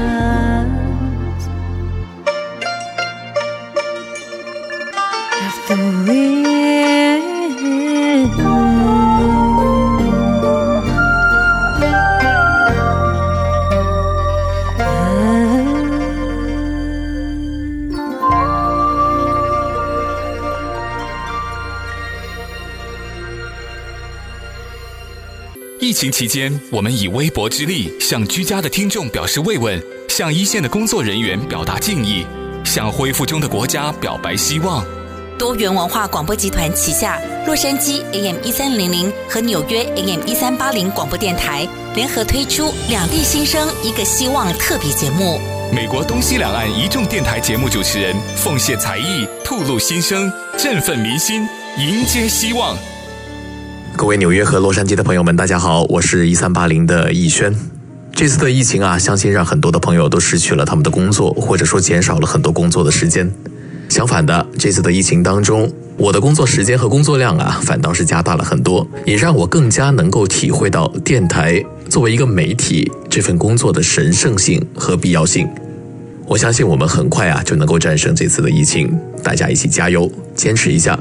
[26.03, 32.26] 疫情期间，我们以微薄之力向居家的听众表示慰问，向一线的工作人员表达敬意，
[32.64, 34.84] 向恢复中的国家表白希望。
[35.38, 45.38] 多元文化广播集团旗下洛杉矶 AM 一三零零和纽约 AM 一三八零广播电台联合推出两地新生一个希望特别节目。
[45.72, 50.28] 美国东西两岸一众电台节目主持人奉献才艺，吐露心声，
[50.59, 51.46] 振奋民心，
[51.78, 52.76] 迎接希望。
[53.97, 57.55] 各位纽约和洛杉矶的朋友们，大家好，我是一三八零的逸轩。
[58.12, 63.30] 这次的疫情啊，相信让很多的朋友都失去了他们的工作，或者说减少了很多工作的时间。
[63.88, 75.49] 相反的，这次的疫情当中，我的工作时间和工作量啊，反倒是加大了很多，也让我更加能够体会到电台作为一个媒体这份工作的神圣性和必要性。
[76.26, 80.99] 我相信我们很快啊，就能够战胜这次的疫情，大家一起加油，坚持一下。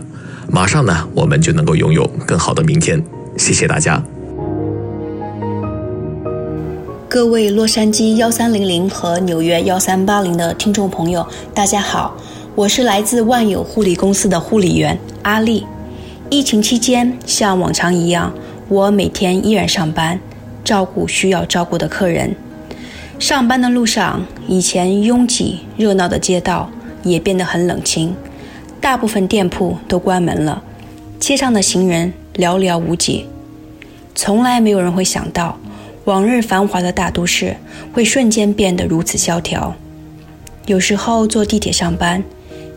[0.53, 3.01] 马上呢，我们就能够拥有更好的明天。
[3.37, 4.03] 谢谢大家。
[7.07, 12.17] 各位洛杉矶幺三零零和纽约幺三八零的听众朋友，大家好，
[12.53, 15.65] 我是来自万友护理公司的护理员阿丽。
[16.29, 18.33] 疫情期间，像往常一样，
[18.67, 20.19] 我每天依然上班，
[20.65, 22.35] 照顾需要照顾的客人。
[23.17, 26.69] 上班的路上，以前拥挤热闹的街道
[27.03, 28.13] 也变得很冷清。
[28.82, 30.63] 大部分店铺都关门了，
[31.19, 33.27] 街上的行人寥寥无几。
[34.15, 35.55] 从来没有人会想到，
[36.05, 37.55] 往日繁华的大都市
[37.93, 39.75] 会瞬间变得如此萧条。
[40.65, 42.23] 有时候坐地铁上班，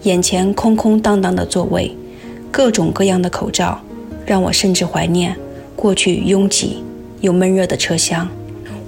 [0.03, 1.97] 眼前空空荡荡的座位，
[2.51, 3.81] 各种各样的口罩，
[4.27, 5.35] 让我甚至怀念
[5.75, 6.83] 过去拥挤
[7.23, 8.29] 又闷热的车厢。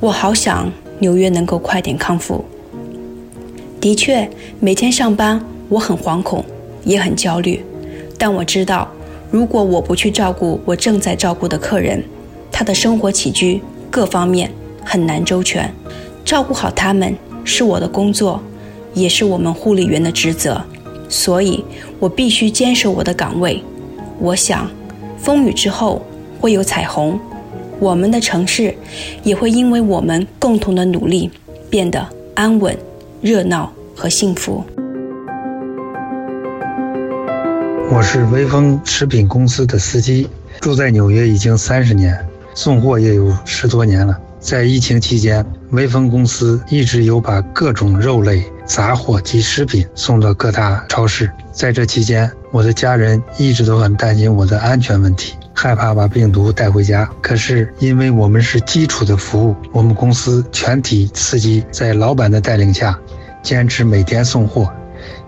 [0.01, 2.45] 我好想纽约能够快点康复。
[3.81, 4.29] 的确，
[4.61, 6.45] 每天上班我很惶恐。
[6.87, 7.63] 也很焦虑，
[8.17, 8.89] 但我知道，
[9.31, 12.03] 如果我不去照顾我正在照顾的客人，
[12.53, 13.61] 他的生活起居
[13.91, 14.51] 各方面
[14.85, 15.71] 很难周全。
[16.25, 17.15] 照顾好他们
[17.45, 18.41] 是我的工作，
[18.95, 20.63] 也是我们护理员的职责，
[21.09, 21.65] 所以
[21.99, 23.61] 我必须坚守我的岗位。
[24.21, 24.71] 我想，
[25.19, 26.01] 风雨之后
[26.41, 27.19] 会有彩虹，
[27.81, 28.73] 我们的城市
[29.25, 31.29] 也会因为我们共同的努力
[31.69, 32.77] 变得安稳、
[33.21, 34.65] 热闹和幸福。
[37.89, 40.29] 我是威风食品公司的司机，
[40.61, 42.19] 住在纽约已经三十年，
[42.55, 44.19] 送货也有十多年了。
[44.41, 51.31] 在疫情期间，威风公司一直有把各种肉类、杂货及食品送到各大超市。
[51.53, 57.09] 在这期间，我的家人一直都很担心我的安全问题，害怕把病毒带回家。
[57.23, 62.99] 可是因为我们是基础的服务，我们公司全体司机在老板的带领下，
[63.43, 64.71] 坚持每天送货。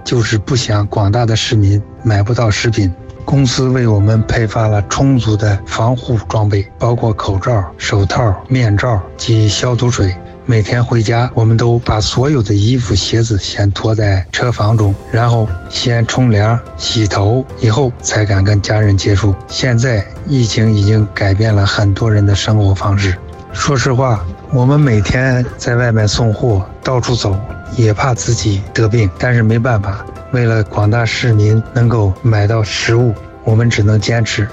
[0.04, 2.90] 就是不想广大的市民买不到食品。
[3.26, 10.16] 公司为我们配发了充足的防护装备，包括口罩、手套、面罩及消毒水。
[10.46, 19.34] 每天回家，我们都把所有的衣服、鞋子先脱在车房中，然后先冲凉、洗头，以后才敢跟家人接触。
[19.46, 23.14] 现在疫情已经改变了很多人的生活方式。
[23.52, 27.38] 说实话，我们每天在外面送货，到处走。
[27.76, 33.14] 也怕自己得病，但是没办法，为了广大市民能够买到食物，
[33.44, 34.46] 我们只能坚持。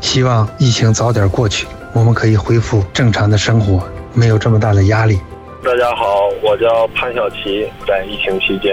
[0.00, 3.82] 希望疫情早点过去，我们可以恢复正常的生活，
[4.14, 5.18] 没有这么大的压力。
[5.64, 8.72] 大家好，我叫潘小琪，在疫情期间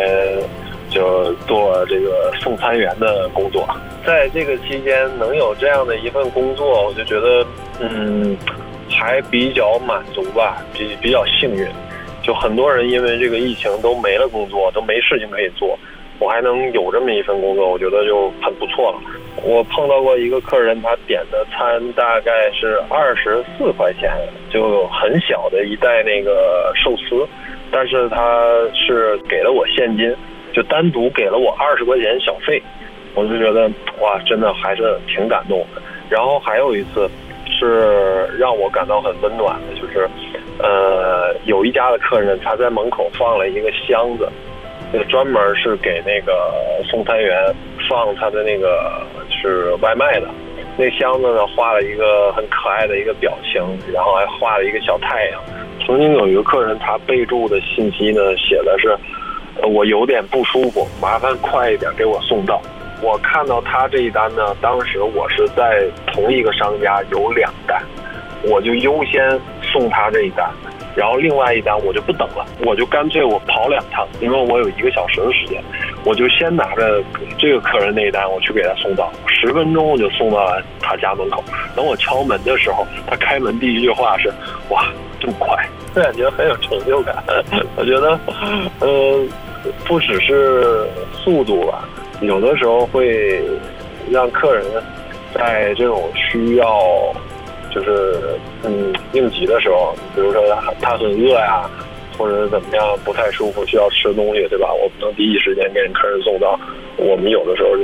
[0.92, 3.68] 就做这个送餐员的工作，
[4.06, 7.44] 在这个期间能有这样的一份工作，我就觉得
[7.80, 8.38] 嗯，
[8.92, 11.68] 还比较满足吧，比比较幸运。
[12.22, 15.78] 就很多人因为这个疫情都没了工作，都没事情可以做，
[16.20, 19.00] 我还能有这么一份工作，我觉得就很不错了。
[19.44, 24.12] 我碰到过一个客人，他点的餐大概是二十四块钱，
[24.50, 27.28] 就很小的一袋那个寿司，
[27.72, 30.16] 但是他是给了我现金，
[30.54, 32.62] 就单独给了我二十块钱小费，
[33.16, 33.70] 我就觉得
[34.00, 35.82] 哇，真的还是挺感动的。
[36.10, 37.10] 然后还有一次
[37.50, 40.08] 是让我感到很温暖的，就是。
[40.60, 44.30] 呃，有一家的客人，他在门口放了一个箱子，
[44.94, 46.54] 那个专门是给那个
[46.86, 47.52] 送餐员
[47.90, 49.02] 放他的那个
[49.42, 50.28] 是外卖的。
[50.78, 53.60] 那箱子呢，画了一个很可爱的一个表情，
[53.92, 55.42] 然后还画了一个小太阳。
[55.86, 58.96] 曾经有一个客人，他备注的信息呢，写的是，
[59.68, 62.62] 我有点不舒服，麻烦快一点给我送到。
[63.02, 67.82] 我看到他这一单呢，当时我是在同一个商家有两单，
[68.44, 70.50] 我就优先送他这一单。
[70.96, 75.62] 然后另外一单我就不等了，我就干脆我跑两趟，因为我有一个小时的时间，
[76.06, 77.04] 我就先拿着
[77.38, 81.44] 这个客人那一单，我去给他送到，十分钟我就送到了他家门口。
[81.76, 84.32] 等我敲门的时候，他开门第一句话是
[84.70, 84.86] ：“哇，
[85.20, 85.56] 这么快！”
[85.96, 87.24] 感觉很有成就感。
[87.76, 88.20] 我觉得，
[88.82, 89.30] 嗯，
[89.86, 91.88] 不只是速度吧，
[92.22, 93.42] 有的时候会
[94.10, 94.66] 让客人
[95.34, 96.80] 在这种需要。
[97.74, 100.44] 就是嗯，应急的时候，比如说
[100.80, 101.68] 他很饿呀，
[102.18, 104.72] 或者怎么样不太舒服，需要吃东西，对吧？
[104.72, 106.60] 我不能第一时间给客人送到，
[106.98, 107.84] 我们有的时候就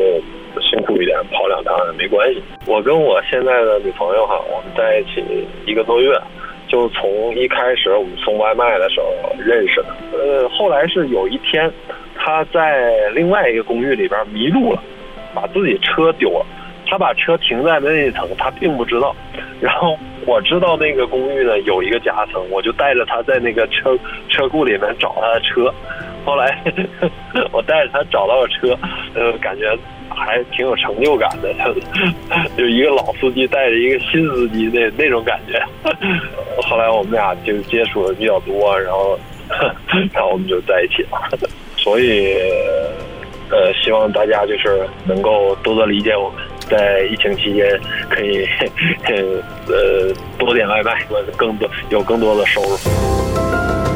[0.61, 2.41] 辛苦一点，跑两趟也没关系。
[2.67, 5.23] 我跟我现在的女朋友哈，我们在一起
[5.65, 6.13] 一个多月，
[6.67, 9.07] 就从一开始我们送外卖的时候
[9.39, 9.87] 认识的。
[10.13, 11.71] 呃，后来是有一天，
[12.15, 14.83] 他在另外一个公寓里边迷路了，
[15.33, 16.45] 把自己车丢了。
[16.89, 19.15] 他把车停在那一层，他并不知道。
[19.61, 23.97] 然后我知道那个公寓呢有一个夹层，我就带着他在那个车
[24.29, 25.73] 车库里面找他的车。
[26.25, 26.63] 后来
[27.51, 28.77] 我带着他找到了车，
[29.13, 29.77] 呃，感觉
[30.09, 31.53] 还挺有成就感的，
[32.57, 35.61] 就一个老司机带着一个新司机那那种感觉。
[36.63, 39.17] 后来我们俩就接触的比较多，然后
[40.13, 41.49] 然后我们就在一起了。
[41.77, 42.35] 所以
[43.49, 46.43] 呃，希望大家就是能够多多理解我们。
[46.69, 47.65] 在疫情期间，
[48.09, 48.45] 可以
[49.67, 51.05] 呃多点外卖，
[51.35, 52.77] 更多有更多的收入。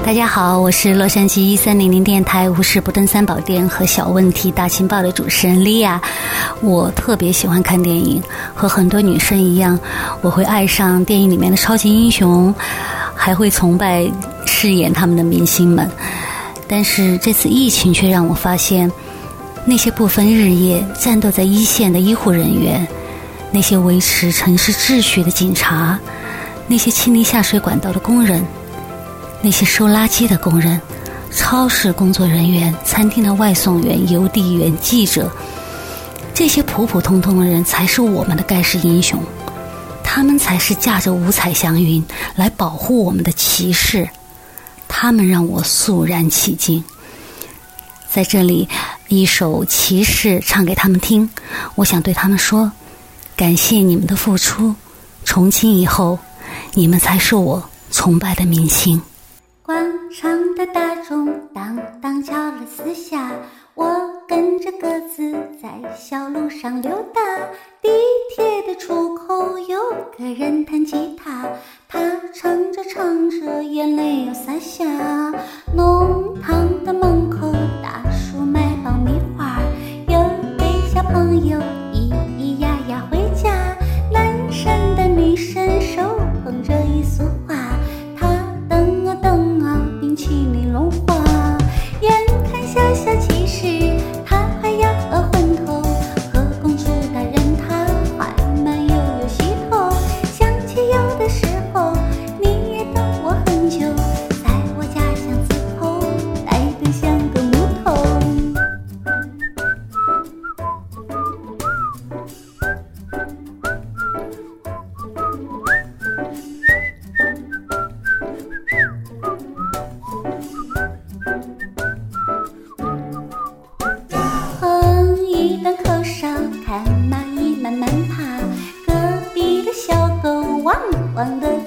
[0.06, 6.02] 大家好，我是洛杉矶一三零零电台无事不登三宝殿和小问题大情报的主持人莉亚。
[6.62, 8.22] 我特别喜欢看电影，
[8.54, 9.80] 和很多女生一样，
[10.22, 12.54] 我会爱上电影里面的超级英雄，
[13.16, 14.06] 还会崇拜
[14.46, 15.90] 饰演他们的明星们。
[16.68, 18.92] 但是这次疫情却让我发现。
[19.66, 22.86] 那些不分日夜战斗在一线的医护人员，
[23.52, 25.98] 那些维持城市秩序的警察，
[26.68, 28.44] 那些清理下水管道的工人，
[29.42, 30.80] 那些收垃圾的工人，
[31.32, 35.32] 超市工作人员，餐厅的外送员、邮递员、记者，
[36.34, 39.22] 这些普普通通的人才是我们的盖世英雄，
[40.04, 42.04] 他们才是驾着五彩祥云
[42.36, 44.10] 来保护我们的骑士，
[44.90, 46.84] 他们让我肃然起敬。
[48.12, 48.70] 在这里，
[49.14, 51.30] 一首《骑士》唱给他们听。
[51.76, 52.72] 我想对他们说：
[53.36, 54.74] 感谢你们的付出，
[55.24, 56.18] 从今以后，
[56.74, 59.02] 你们才是我崇拜的明星。
[59.62, 59.76] 广
[60.12, 63.32] 场的大钟当当敲了四下，
[63.76, 63.86] 我
[64.28, 65.32] 跟着鸽子
[65.62, 67.22] 在小路上溜达。
[67.82, 67.90] 地
[68.36, 69.78] 铁的出口有
[70.18, 71.46] 个人弹吉他，
[71.88, 72.00] 他
[72.34, 74.86] 唱着唱着，眼泪又洒下。
[75.76, 77.54] 弄堂的门口。
[78.84, 79.62] 爆米花，
[80.10, 81.58] 有对小朋友
[81.94, 83.50] 咿咿呀呀回家，
[84.12, 87.56] 男神的女神手捧着一束花，
[88.20, 88.28] 他
[88.68, 91.13] 等啊等啊，冰淇淋融化，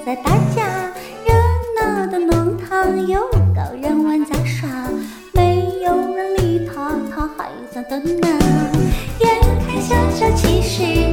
[0.07, 0.93] 在大家，
[1.27, 1.35] 热
[1.83, 4.69] 闹的弄堂有高人玩杂耍，
[5.33, 8.29] 没有人理他，他还在等呢。
[9.19, 9.29] 眼
[9.67, 11.13] 看小小骑士，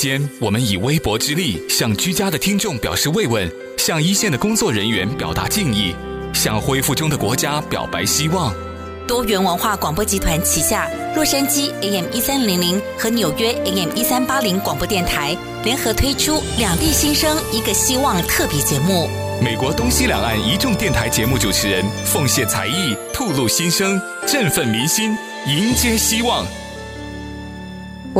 [0.00, 5.94] 间，我们以微薄之力向居家的听众表示慰问，向一线的工作人员表达敬意，
[6.32, 8.50] 向恢复中的国家表白希望。
[9.06, 19.06] 多元文化广播集团旗下洛杉矶 AM 一三零零和纽约 AM 一三八零广播电台联合推出两地新生一个希望特别节目。
[19.42, 25.14] 美国东西两岸一众电台节目主持人奉献才艺，吐露心声，振奋民心，
[25.46, 26.46] 迎接希望。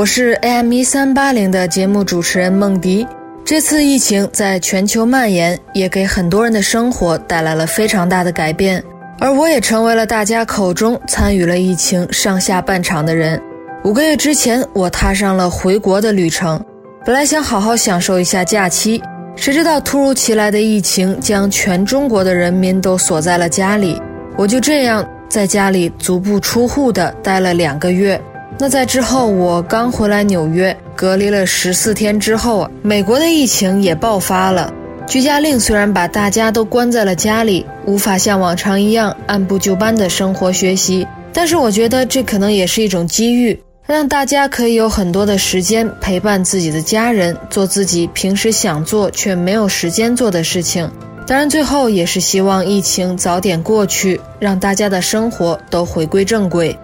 [0.00, 3.06] 我是 AM 一三八零的节目主持人梦迪。
[3.44, 8.82] 这次疫情在全球蔓延，也给很多人的生活带来了非常大的改变，
[9.18, 13.38] 而我也成为了大家口中参与了疫情上下半场的人。
[13.84, 16.58] 五个月之前，我踏上了回国的旅程，
[17.04, 19.02] 本来想好好享受一下假期，
[19.36, 24.00] 谁知道突如其来的疫情将全中国的人民都锁在了家里，
[24.38, 28.18] 我就这样在家里足不出户的待了两个月。
[28.58, 34.72] 那在之后，我刚回来纽约，隔离了十四天之后，美国的疫情也爆发了。
[35.06, 50.88] 居家令虽然把大家都关在了家里，无法像往常一样按部就班的生活学习，但是我觉得这可能也是一种机遇，让大家可以有很多的时间陪伴自己的家人，做自己平时想做却没有时间做的事情。
[51.26, 56.76] 当然，最后也是希望疫情早点过去，让大家的生活都回归正轨。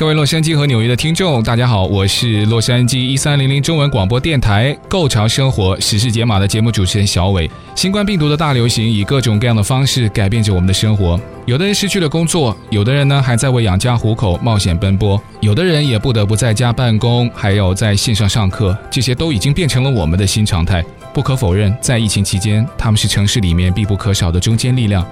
[0.00, 7.50] 各位洛杉矶和纽约的听众，大家好，我是洛杉矶一三零零中文广播电台《购潮生活时事解码》的节目主持人小伟。
[7.74, 20.82] 新冠病毒的大流行以各种各样的方式改变着我们的生活，有的人失去了工作，有的人呢还在为养家糊口冒险奔波，有的人也不得不在家办公，还有在线上上课，这些都已经变成了我们的新常态。
[21.12, 25.06] 不可否认，在疫情期间，他们是城市里面必不可少的中坚力量。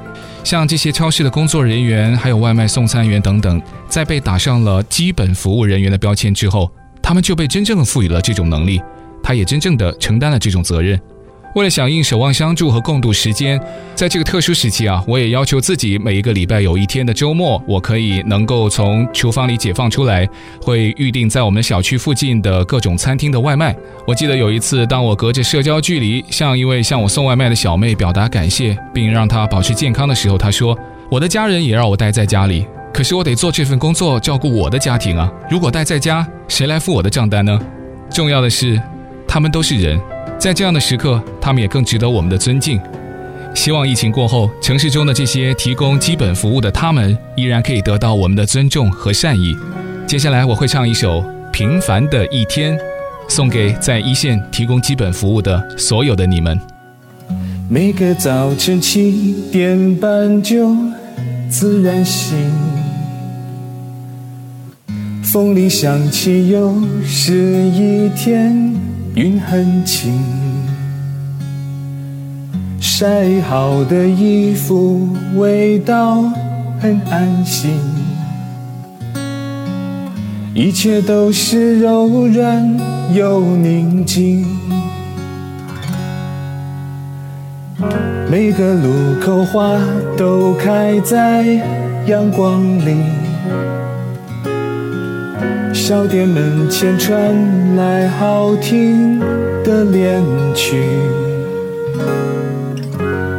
[0.44, 6.70] 像这些超市的工作人员，还有外卖送餐员等等，在被打上了基本服务人员的标签之后，
[7.02, 8.80] 他们就被真正的赋予了这种能力，
[9.22, 10.98] 他也真正的承担了这种责任。
[11.54, 13.60] 为了响应守望相助和共度时间，
[13.94, 20.28] 在这个特殊时期啊，我也要求自己每一个礼拜有一天的周末，我可以能够从厨房里解放出来，
[20.62, 23.74] 会预定在我们小区附近的各种餐厅的外卖。
[24.06, 30.78] 我记得有一次，当我隔着社交距离向一位向我送外卖的小妹表达感谢，并让她保持健康的时候，她说
[31.10, 35.32] ：“我的家人也让我待在家里，可是我得做这份工作，照顾我的家庭啊！
[35.50, 37.58] 如果待在家，谁来付我的账单呢？
[38.10, 38.80] 重要的是，
[39.26, 39.98] 他们都是人。”
[40.38, 42.80] 在这样的时刻，他们也更值得我们的尊敬。
[43.54, 49.56] 希望疫情过后，城市中的这些提供基本服务的他们，依然可以得到我们的尊重和善意。
[50.06, 51.20] 接下来我会唱一首
[51.50, 52.78] 《平凡的一天》，
[53.28, 56.58] 送给在一线提供基本服务的所有的你们。
[57.68, 60.74] 每个早晨七点半就
[61.50, 62.38] 自然醒，
[65.24, 68.72] 风铃响起又是一天。
[69.14, 70.12] 云很轻，
[72.80, 76.22] 晒好的衣服味道
[76.80, 77.70] 很安心，
[80.54, 82.78] 一切都是柔软
[83.12, 84.46] 又宁静。
[88.30, 89.80] 每个路口花
[90.16, 91.44] 都开在
[92.06, 93.17] 阳光里。
[95.88, 97.16] 小店门前传
[97.74, 99.18] 来好听
[99.64, 100.22] 的恋
[100.54, 100.84] 曲，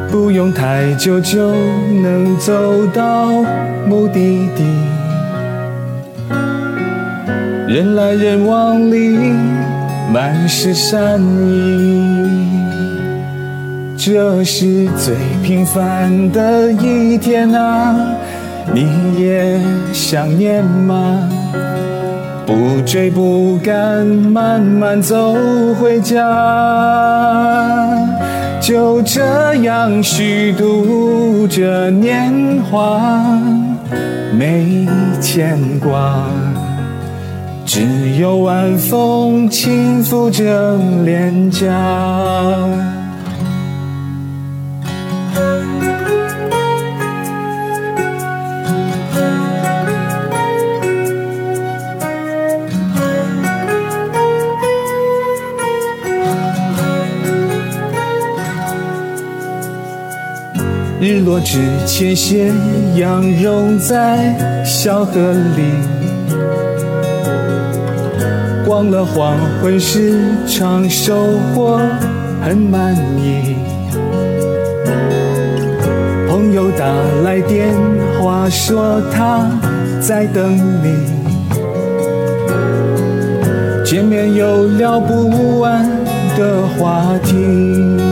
[0.10, 1.54] 不用太久就
[2.02, 3.28] 能走到
[3.88, 4.64] 目的地。
[7.68, 9.16] 人来人往里
[10.12, 12.50] 满是善意，
[13.96, 15.14] 这是最
[15.44, 17.96] 平凡的一天啊，
[18.74, 19.62] 你也
[19.94, 21.30] 想念吗？
[22.50, 25.36] 不追不赶，慢慢走
[25.80, 26.18] 回家，
[28.60, 32.34] 就这样虚度着年
[32.72, 33.00] 华，
[34.36, 34.88] 没
[35.22, 36.24] 牵挂，
[37.68, 37.82] 只
[38.20, 41.68] 有晚风轻拂着脸颊。
[61.20, 62.50] 日落之前，斜
[62.96, 65.64] 阳融在小河里。
[68.66, 70.18] 逛了黄昏市
[70.48, 71.78] 场收获
[72.42, 73.58] 很满意。
[76.30, 76.86] 朋友打
[77.26, 77.68] 来电
[78.22, 79.46] 话，说他
[80.00, 80.96] 在等你。
[83.84, 85.86] 见面有聊不完
[86.38, 88.09] 的话题。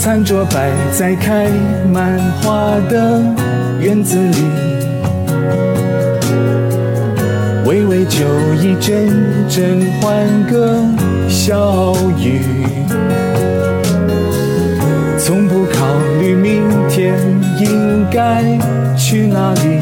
[0.00, 1.46] 餐桌摆在开
[1.92, 3.20] 满花的
[3.80, 4.34] 院子里，
[7.66, 8.24] 微微酒
[8.62, 9.10] 意，阵
[9.46, 10.82] 阵欢歌
[11.28, 12.40] 笑语，
[15.18, 15.84] 从不考
[16.18, 17.14] 虑明天
[17.58, 18.42] 应该
[18.96, 19.80] 去哪里，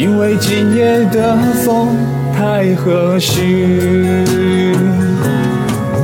[0.00, 1.88] 因为今夜的风
[2.32, 5.09] 太和煦。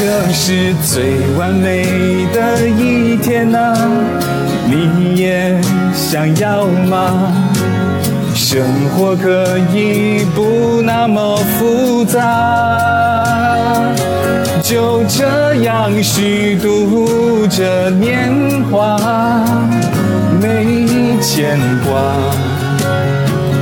[0.00, 1.84] 这是最完美
[2.32, 3.74] 的一天啊，
[4.64, 5.60] 你也
[5.92, 7.32] 想要吗？
[8.32, 12.20] 生活可以不那么复杂，
[14.62, 18.32] 就这样虚度着年
[18.70, 18.96] 华，
[20.40, 20.86] 没
[21.20, 22.00] 牵挂，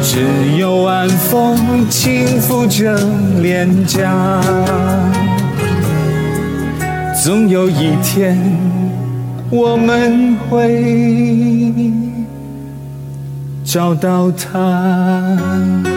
[0.02, 2.94] 只有晚风轻拂着
[3.40, 4.42] 脸颊。
[7.26, 8.38] 总有一天，
[9.50, 11.72] 我们会
[13.64, 15.95] 找到他。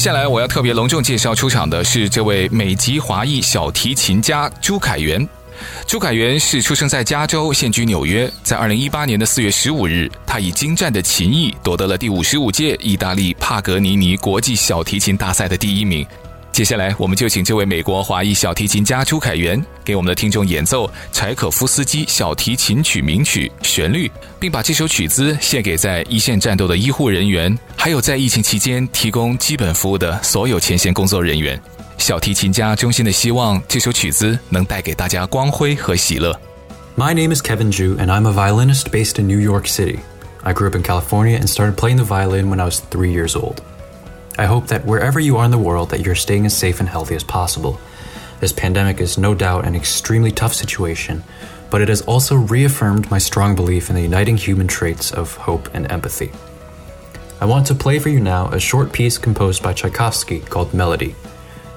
[0.00, 5.28] 接下来我要特别隆重介绍出场的是这位美籍华裔小提琴家朱凯源。
[5.86, 8.32] 朱凯源是出生在加州，现居纽约。
[8.42, 16.06] 在二零一八年的四月十五日，他以精湛的琴艺夺得了第五十五届意大利帕格尼尼国际小提琴大赛的第一名。
[16.51, 24.09] 接下来，我们就请这位美国华裔小提琴家朱凯源给我们的听众演奏柴可夫斯基小提琴曲名曲旋律，
[24.39, 31.61] 并把这首曲子献给在一线战斗的医护人员，还有在疫情期间提供基本服务的所有前线工作人员。
[31.97, 36.33] 小提琴家衷心的希望这首曲子能带给大家光辉和喜乐。
[36.95, 39.99] My name is Kevin Zhu, and I'm a violinist based in New York City.
[40.43, 43.35] I grew up in California and started playing the violin when I was three years
[43.35, 43.61] old.
[44.40, 46.88] I hope that wherever you are in the world that you're staying as safe and
[46.88, 47.78] healthy as possible.
[48.40, 51.22] This pandemic is no doubt an extremely tough situation,
[51.68, 55.68] but it has also reaffirmed my strong belief in the uniting human traits of hope
[55.74, 56.32] and empathy.
[57.38, 61.14] I want to play for you now a short piece composed by Tchaikovsky called Melody.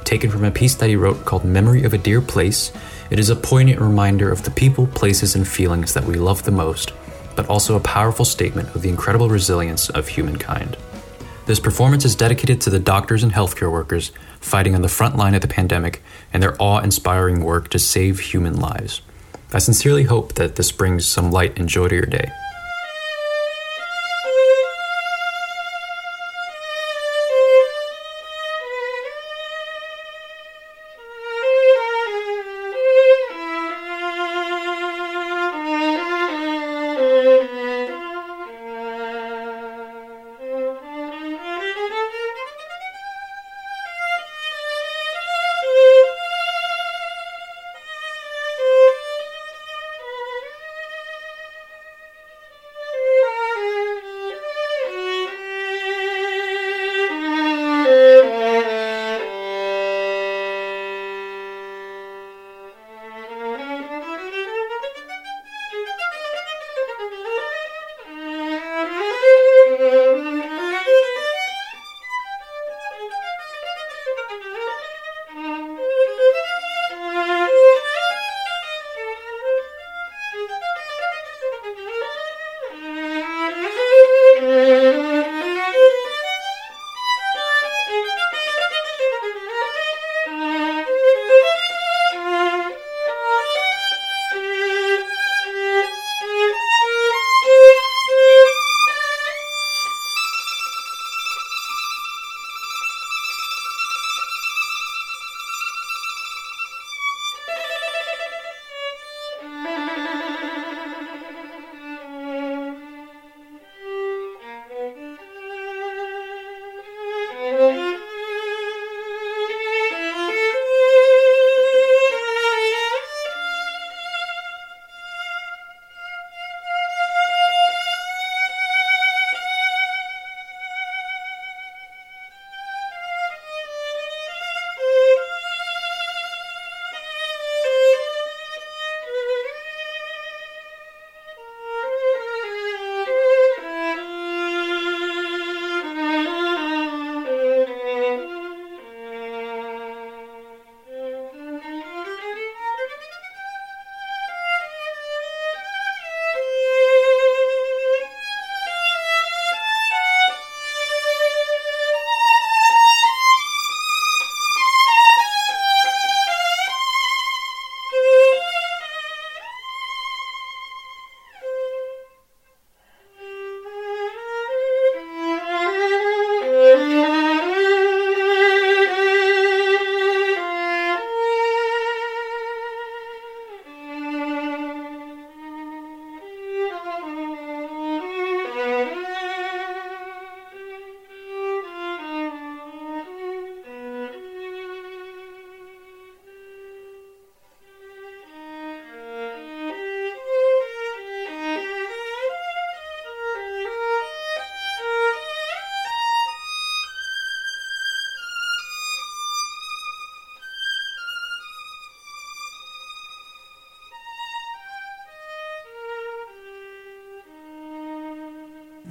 [0.06, 2.72] Taken from a piece that he wrote called Memory of a Dear Place,
[3.10, 6.52] it is a poignant reminder of the people, places, and feelings that we love the
[6.52, 6.94] most,
[7.36, 10.78] but also a powerful statement of the incredible resilience of humankind.
[11.46, 15.36] This performance is dedicated to the doctors and healthcare workers fighting on the front line
[15.36, 16.02] of the pandemic
[16.32, 19.02] and their awe inspiring work to save human lives.
[19.52, 22.32] I sincerely hope that this brings some light and joy to your day.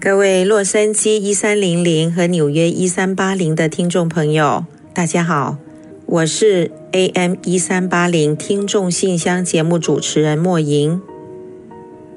[0.04, 5.58] 各位洛杉矶一三零零和纽约一三八零的听众朋友，大家好，
[6.06, 11.00] 我是 AM 一三八零听众信箱节目主持人莫莹。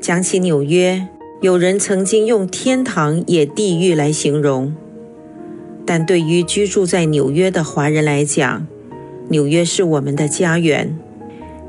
[0.01, 1.07] 讲起纽约，
[1.43, 4.75] 有人曾经用天堂也地狱来形容，
[5.85, 8.65] 但对于居住在纽约的华人来讲，
[9.29, 10.97] 纽约是我们的家园。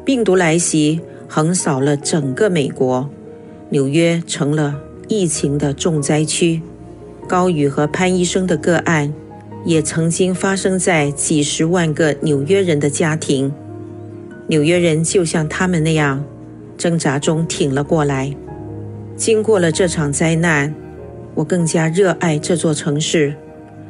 [0.03, 3.11] 病毒来袭，横扫了整个美国，
[3.69, 6.63] 纽约成了疫情的重灾区。
[7.29, 9.13] 高宇和潘医生的个案，
[9.65, 13.53] 也曾经发生在几十万个纽约人的家庭。
[14.47, 16.25] 纽约人就像他们那样，
[16.79, 18.37] 挣扎中挺了过来。
[19.17, 20.73] 经过了这场灾难，
[21.35, 23.35] 我更加热爱这座城市。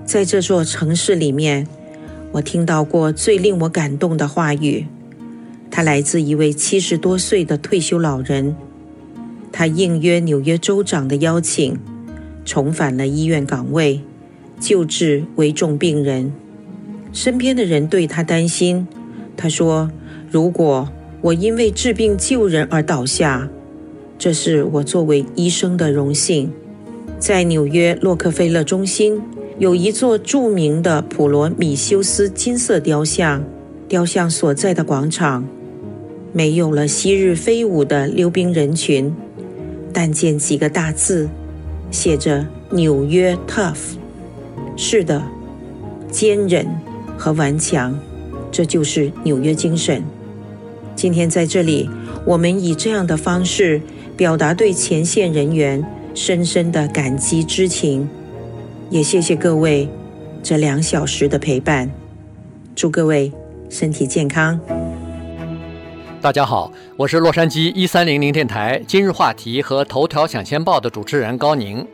[0.04, 1.66] 在这座城市里面，
[2.32, 4.86] 我听到过最令我感动的话语。
[5.70, 8.56] 他来自一位七十多岁的退休老人，
[9.58, 11.78] 他应约纽约州长的邀请，
[12.44, 14.02] 重返了医院岗位，
[14.60, 16.30] 救治危重病人。
[17.10, 18.86] 身边的人对他担心，
[19.34, 19.90] 他说
[20.30, 20.90] ：“如果
[21.22, 23.48] 我因为治病救人而倒下，
[24.18, 26.52] 这是我作为医生的荣幸。”
[27.18, 29.22] 在纽约洛克菲勒中心
[29.58, 33.42] 有一座著名的普罗米修斯金色雕像，
[33.88, 35.48] 雕像所在的广场。
[36.34, 39.10] 没有了昔日飞舞的溜冰人群，
[39.96, 41.26] 但见几个大字，
[41.90, 43.96] 写着“纽约 Tough”。
[44.76, 45.22] 是的，
[46.10, 46.66] 坚韧
[47.16, 47.98] 和顽强，
[48.52, 50.04] 这就是纽约精神。
[50.94, 51.88] 今天在这里，
[52.26, 53.80] 我们以这样的方式
[54.18, 55.82] 表达对前线人员
[56.12, 58.06] 深深的感激之情，
[58.90, 59.88] 也谢谢各位
[60.42, 61.90] 这两小时的陪伴。
[62.74, 63.32] 祝各位
[63.70, 64.60] 身体健康。
[66.26, 71.86] 大家好，我是洛杉矶一三零零电台今日话题和头条抢先报的主持人高宁。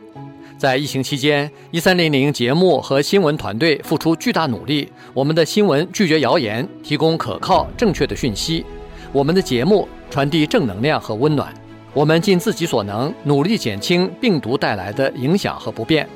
[0.57, 4.91] 在疫情期间，一三零零节目和新闻团队付出巨大努力。
[5.13, 8.65] 我们的新闻拒绝谣言，提供可靠正确的讯息；
[9.11, 11.53] 我们的节目传递正能量和温暖。
[11.93, 16.09] 我们尽自己所能，努力减轻病毒带来的影响和不便。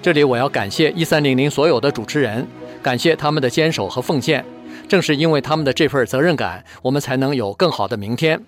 [0.00, 2.46] 这里我要感谢一三零零所有的主持人，
[2.80, 4.42] 感谢他们的坚守和奉献。
[4.90, 8.40] 正是因为他们的这份责任感，我们才能有更好的明天。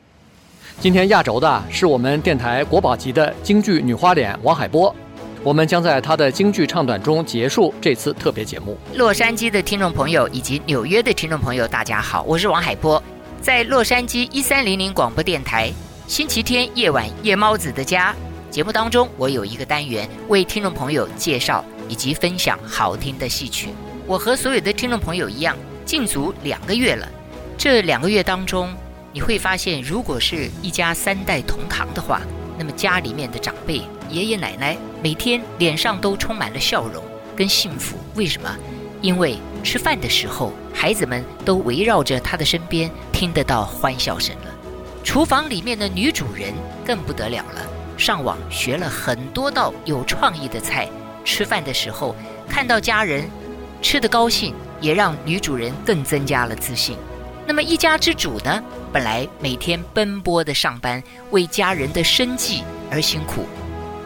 [0.81, 4.93] 今天压轴的是我们电台国宝级的京剧女花脸王海波，
[5.45, 8.77] 我们将在他的京剧唱段中结束这次特别节目。
[8.97, 13.01] 洛杉矶的听众朋友以及纽约的听众朋友，大家好，我是王海波，
[13.41, 15.71] 在洛杉矶一三零零广播电台，
[16.09, 18.13] 星期天夜晚夜猫子的家
[18.51, 23.69] 节目当中，我有一个单元为听众朋友介绍以及分享好听的戏曲。
[24.09, 25.57] 我和所有的听众朋友一样。
[25.93, 27.07] 禁足两个月了，
[27.59, 28.75] 这两个月当中，
[29.13, 32.23] 你会发现，如果是一家三代同堂的话，
[32.59, 37.05] 那么家里面的长辈爷爷奶奶每天脸上都充满了笑容
[37.37, 37.99] 跟幸福。
[38.15, 38.49] 为什么？
[39.03, 44.55] 因为吃饭的时候，孩子们都围绕着他的身边，听得到欢笑声了。
[45.05, 46.55] 厨房里面的女主人
[46.87, 50.89] 更不得了了，上网学了很多道有创意的菜。
[51.23, 52.17] 吃饭的时候，
[52.49, 53.29] 看到家人
[53.83, 54.55] 吃得高兴。
[54.83, 56.99] 也让女主人更增加了自信。
[57.47, 63.47] 那么一家之主呢，本来每天奔波的上班，为家人的生计而辛苦，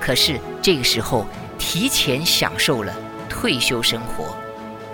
[0.01, 1.27] 可是这个时候
[1.59, 2.95] 提前享受了
[3.29, 4.37] 退休生活。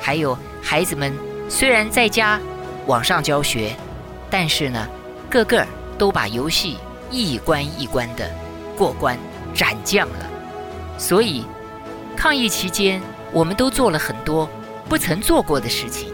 [0.01, 1.13] 还有孩子们
[1.49, 2.41] 虽然在家
[2.87, 3.77] 网上教学，
[4.31, 4.89] 但是呢，
[5.31, 5.65] 个个
[5.99, 6.79] 都把游戏
[7.11, 8.29] 一关一关的
[8.77, 9.17] 过关
[9.55, 10.29] 斩将了。
[10.99, 11.45] 所以
[12.17, 13.01] 抗疫期间，
[13.33, 14.49] 我们都做了很多。
[14.93, 16.12] 不曾做过的事情，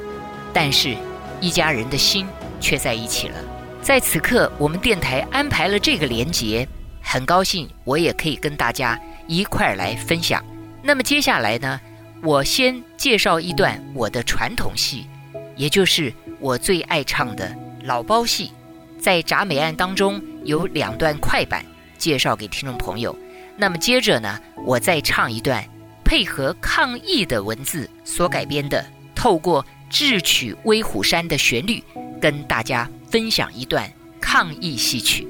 [0.52, 0.96] 但是，
[1.40, 2.24] 一家人的心
[2.60, 3.34] 却在一起了。
[3.82, 6.64] 在此刻，我们电台安排了这个连结，
[7.02, 8.96] 很高兴我也可以跟大家
[9.26, 10.40] 一块儿来分享。
[10.80, 11.80] 那么接下来呢，
[12.22, 15.08] 我先介绍一段我的传统戏，
[15.56, 17.52] 也就是我最爱唱的
[17.82, 18.52] 老包戏。
[19.00, 21.64] 在铡美案当中有两段快板
[21.98, 23.12] 介绍给听众朋友。
[23.56, 25.68] 那么接着呢，我再唱一段。
[26.08, 28.82] 配合抗疫的文字所改编的，
[29.14, 31.84] 透过智取威虎山的旋律，
[32.18, 35.28] 跟大家分享一段抗疫戏曲。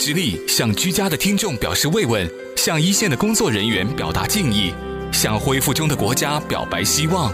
[0.00, 4.72] 之力向居家的听众表示慰问，向一线的工作人员表达敬意，
[5.12, 7.30] 向恢复中的国家表白希望。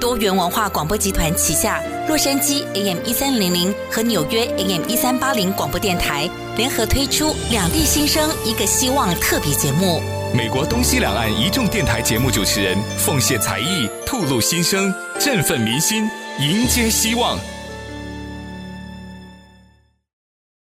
[0.00, 10.00] 多元文化广播集团旗下洛杉矶 AM 一三零零和纽约 AM 一三八零广播电台联合推出两地新生一个希望特别节目。
[10.32, 16.08] 美国东西两岸一众电台节目主持人奉献才艺，吐露心声，振奋民心，
[16.38, 17.36] 迎接希望。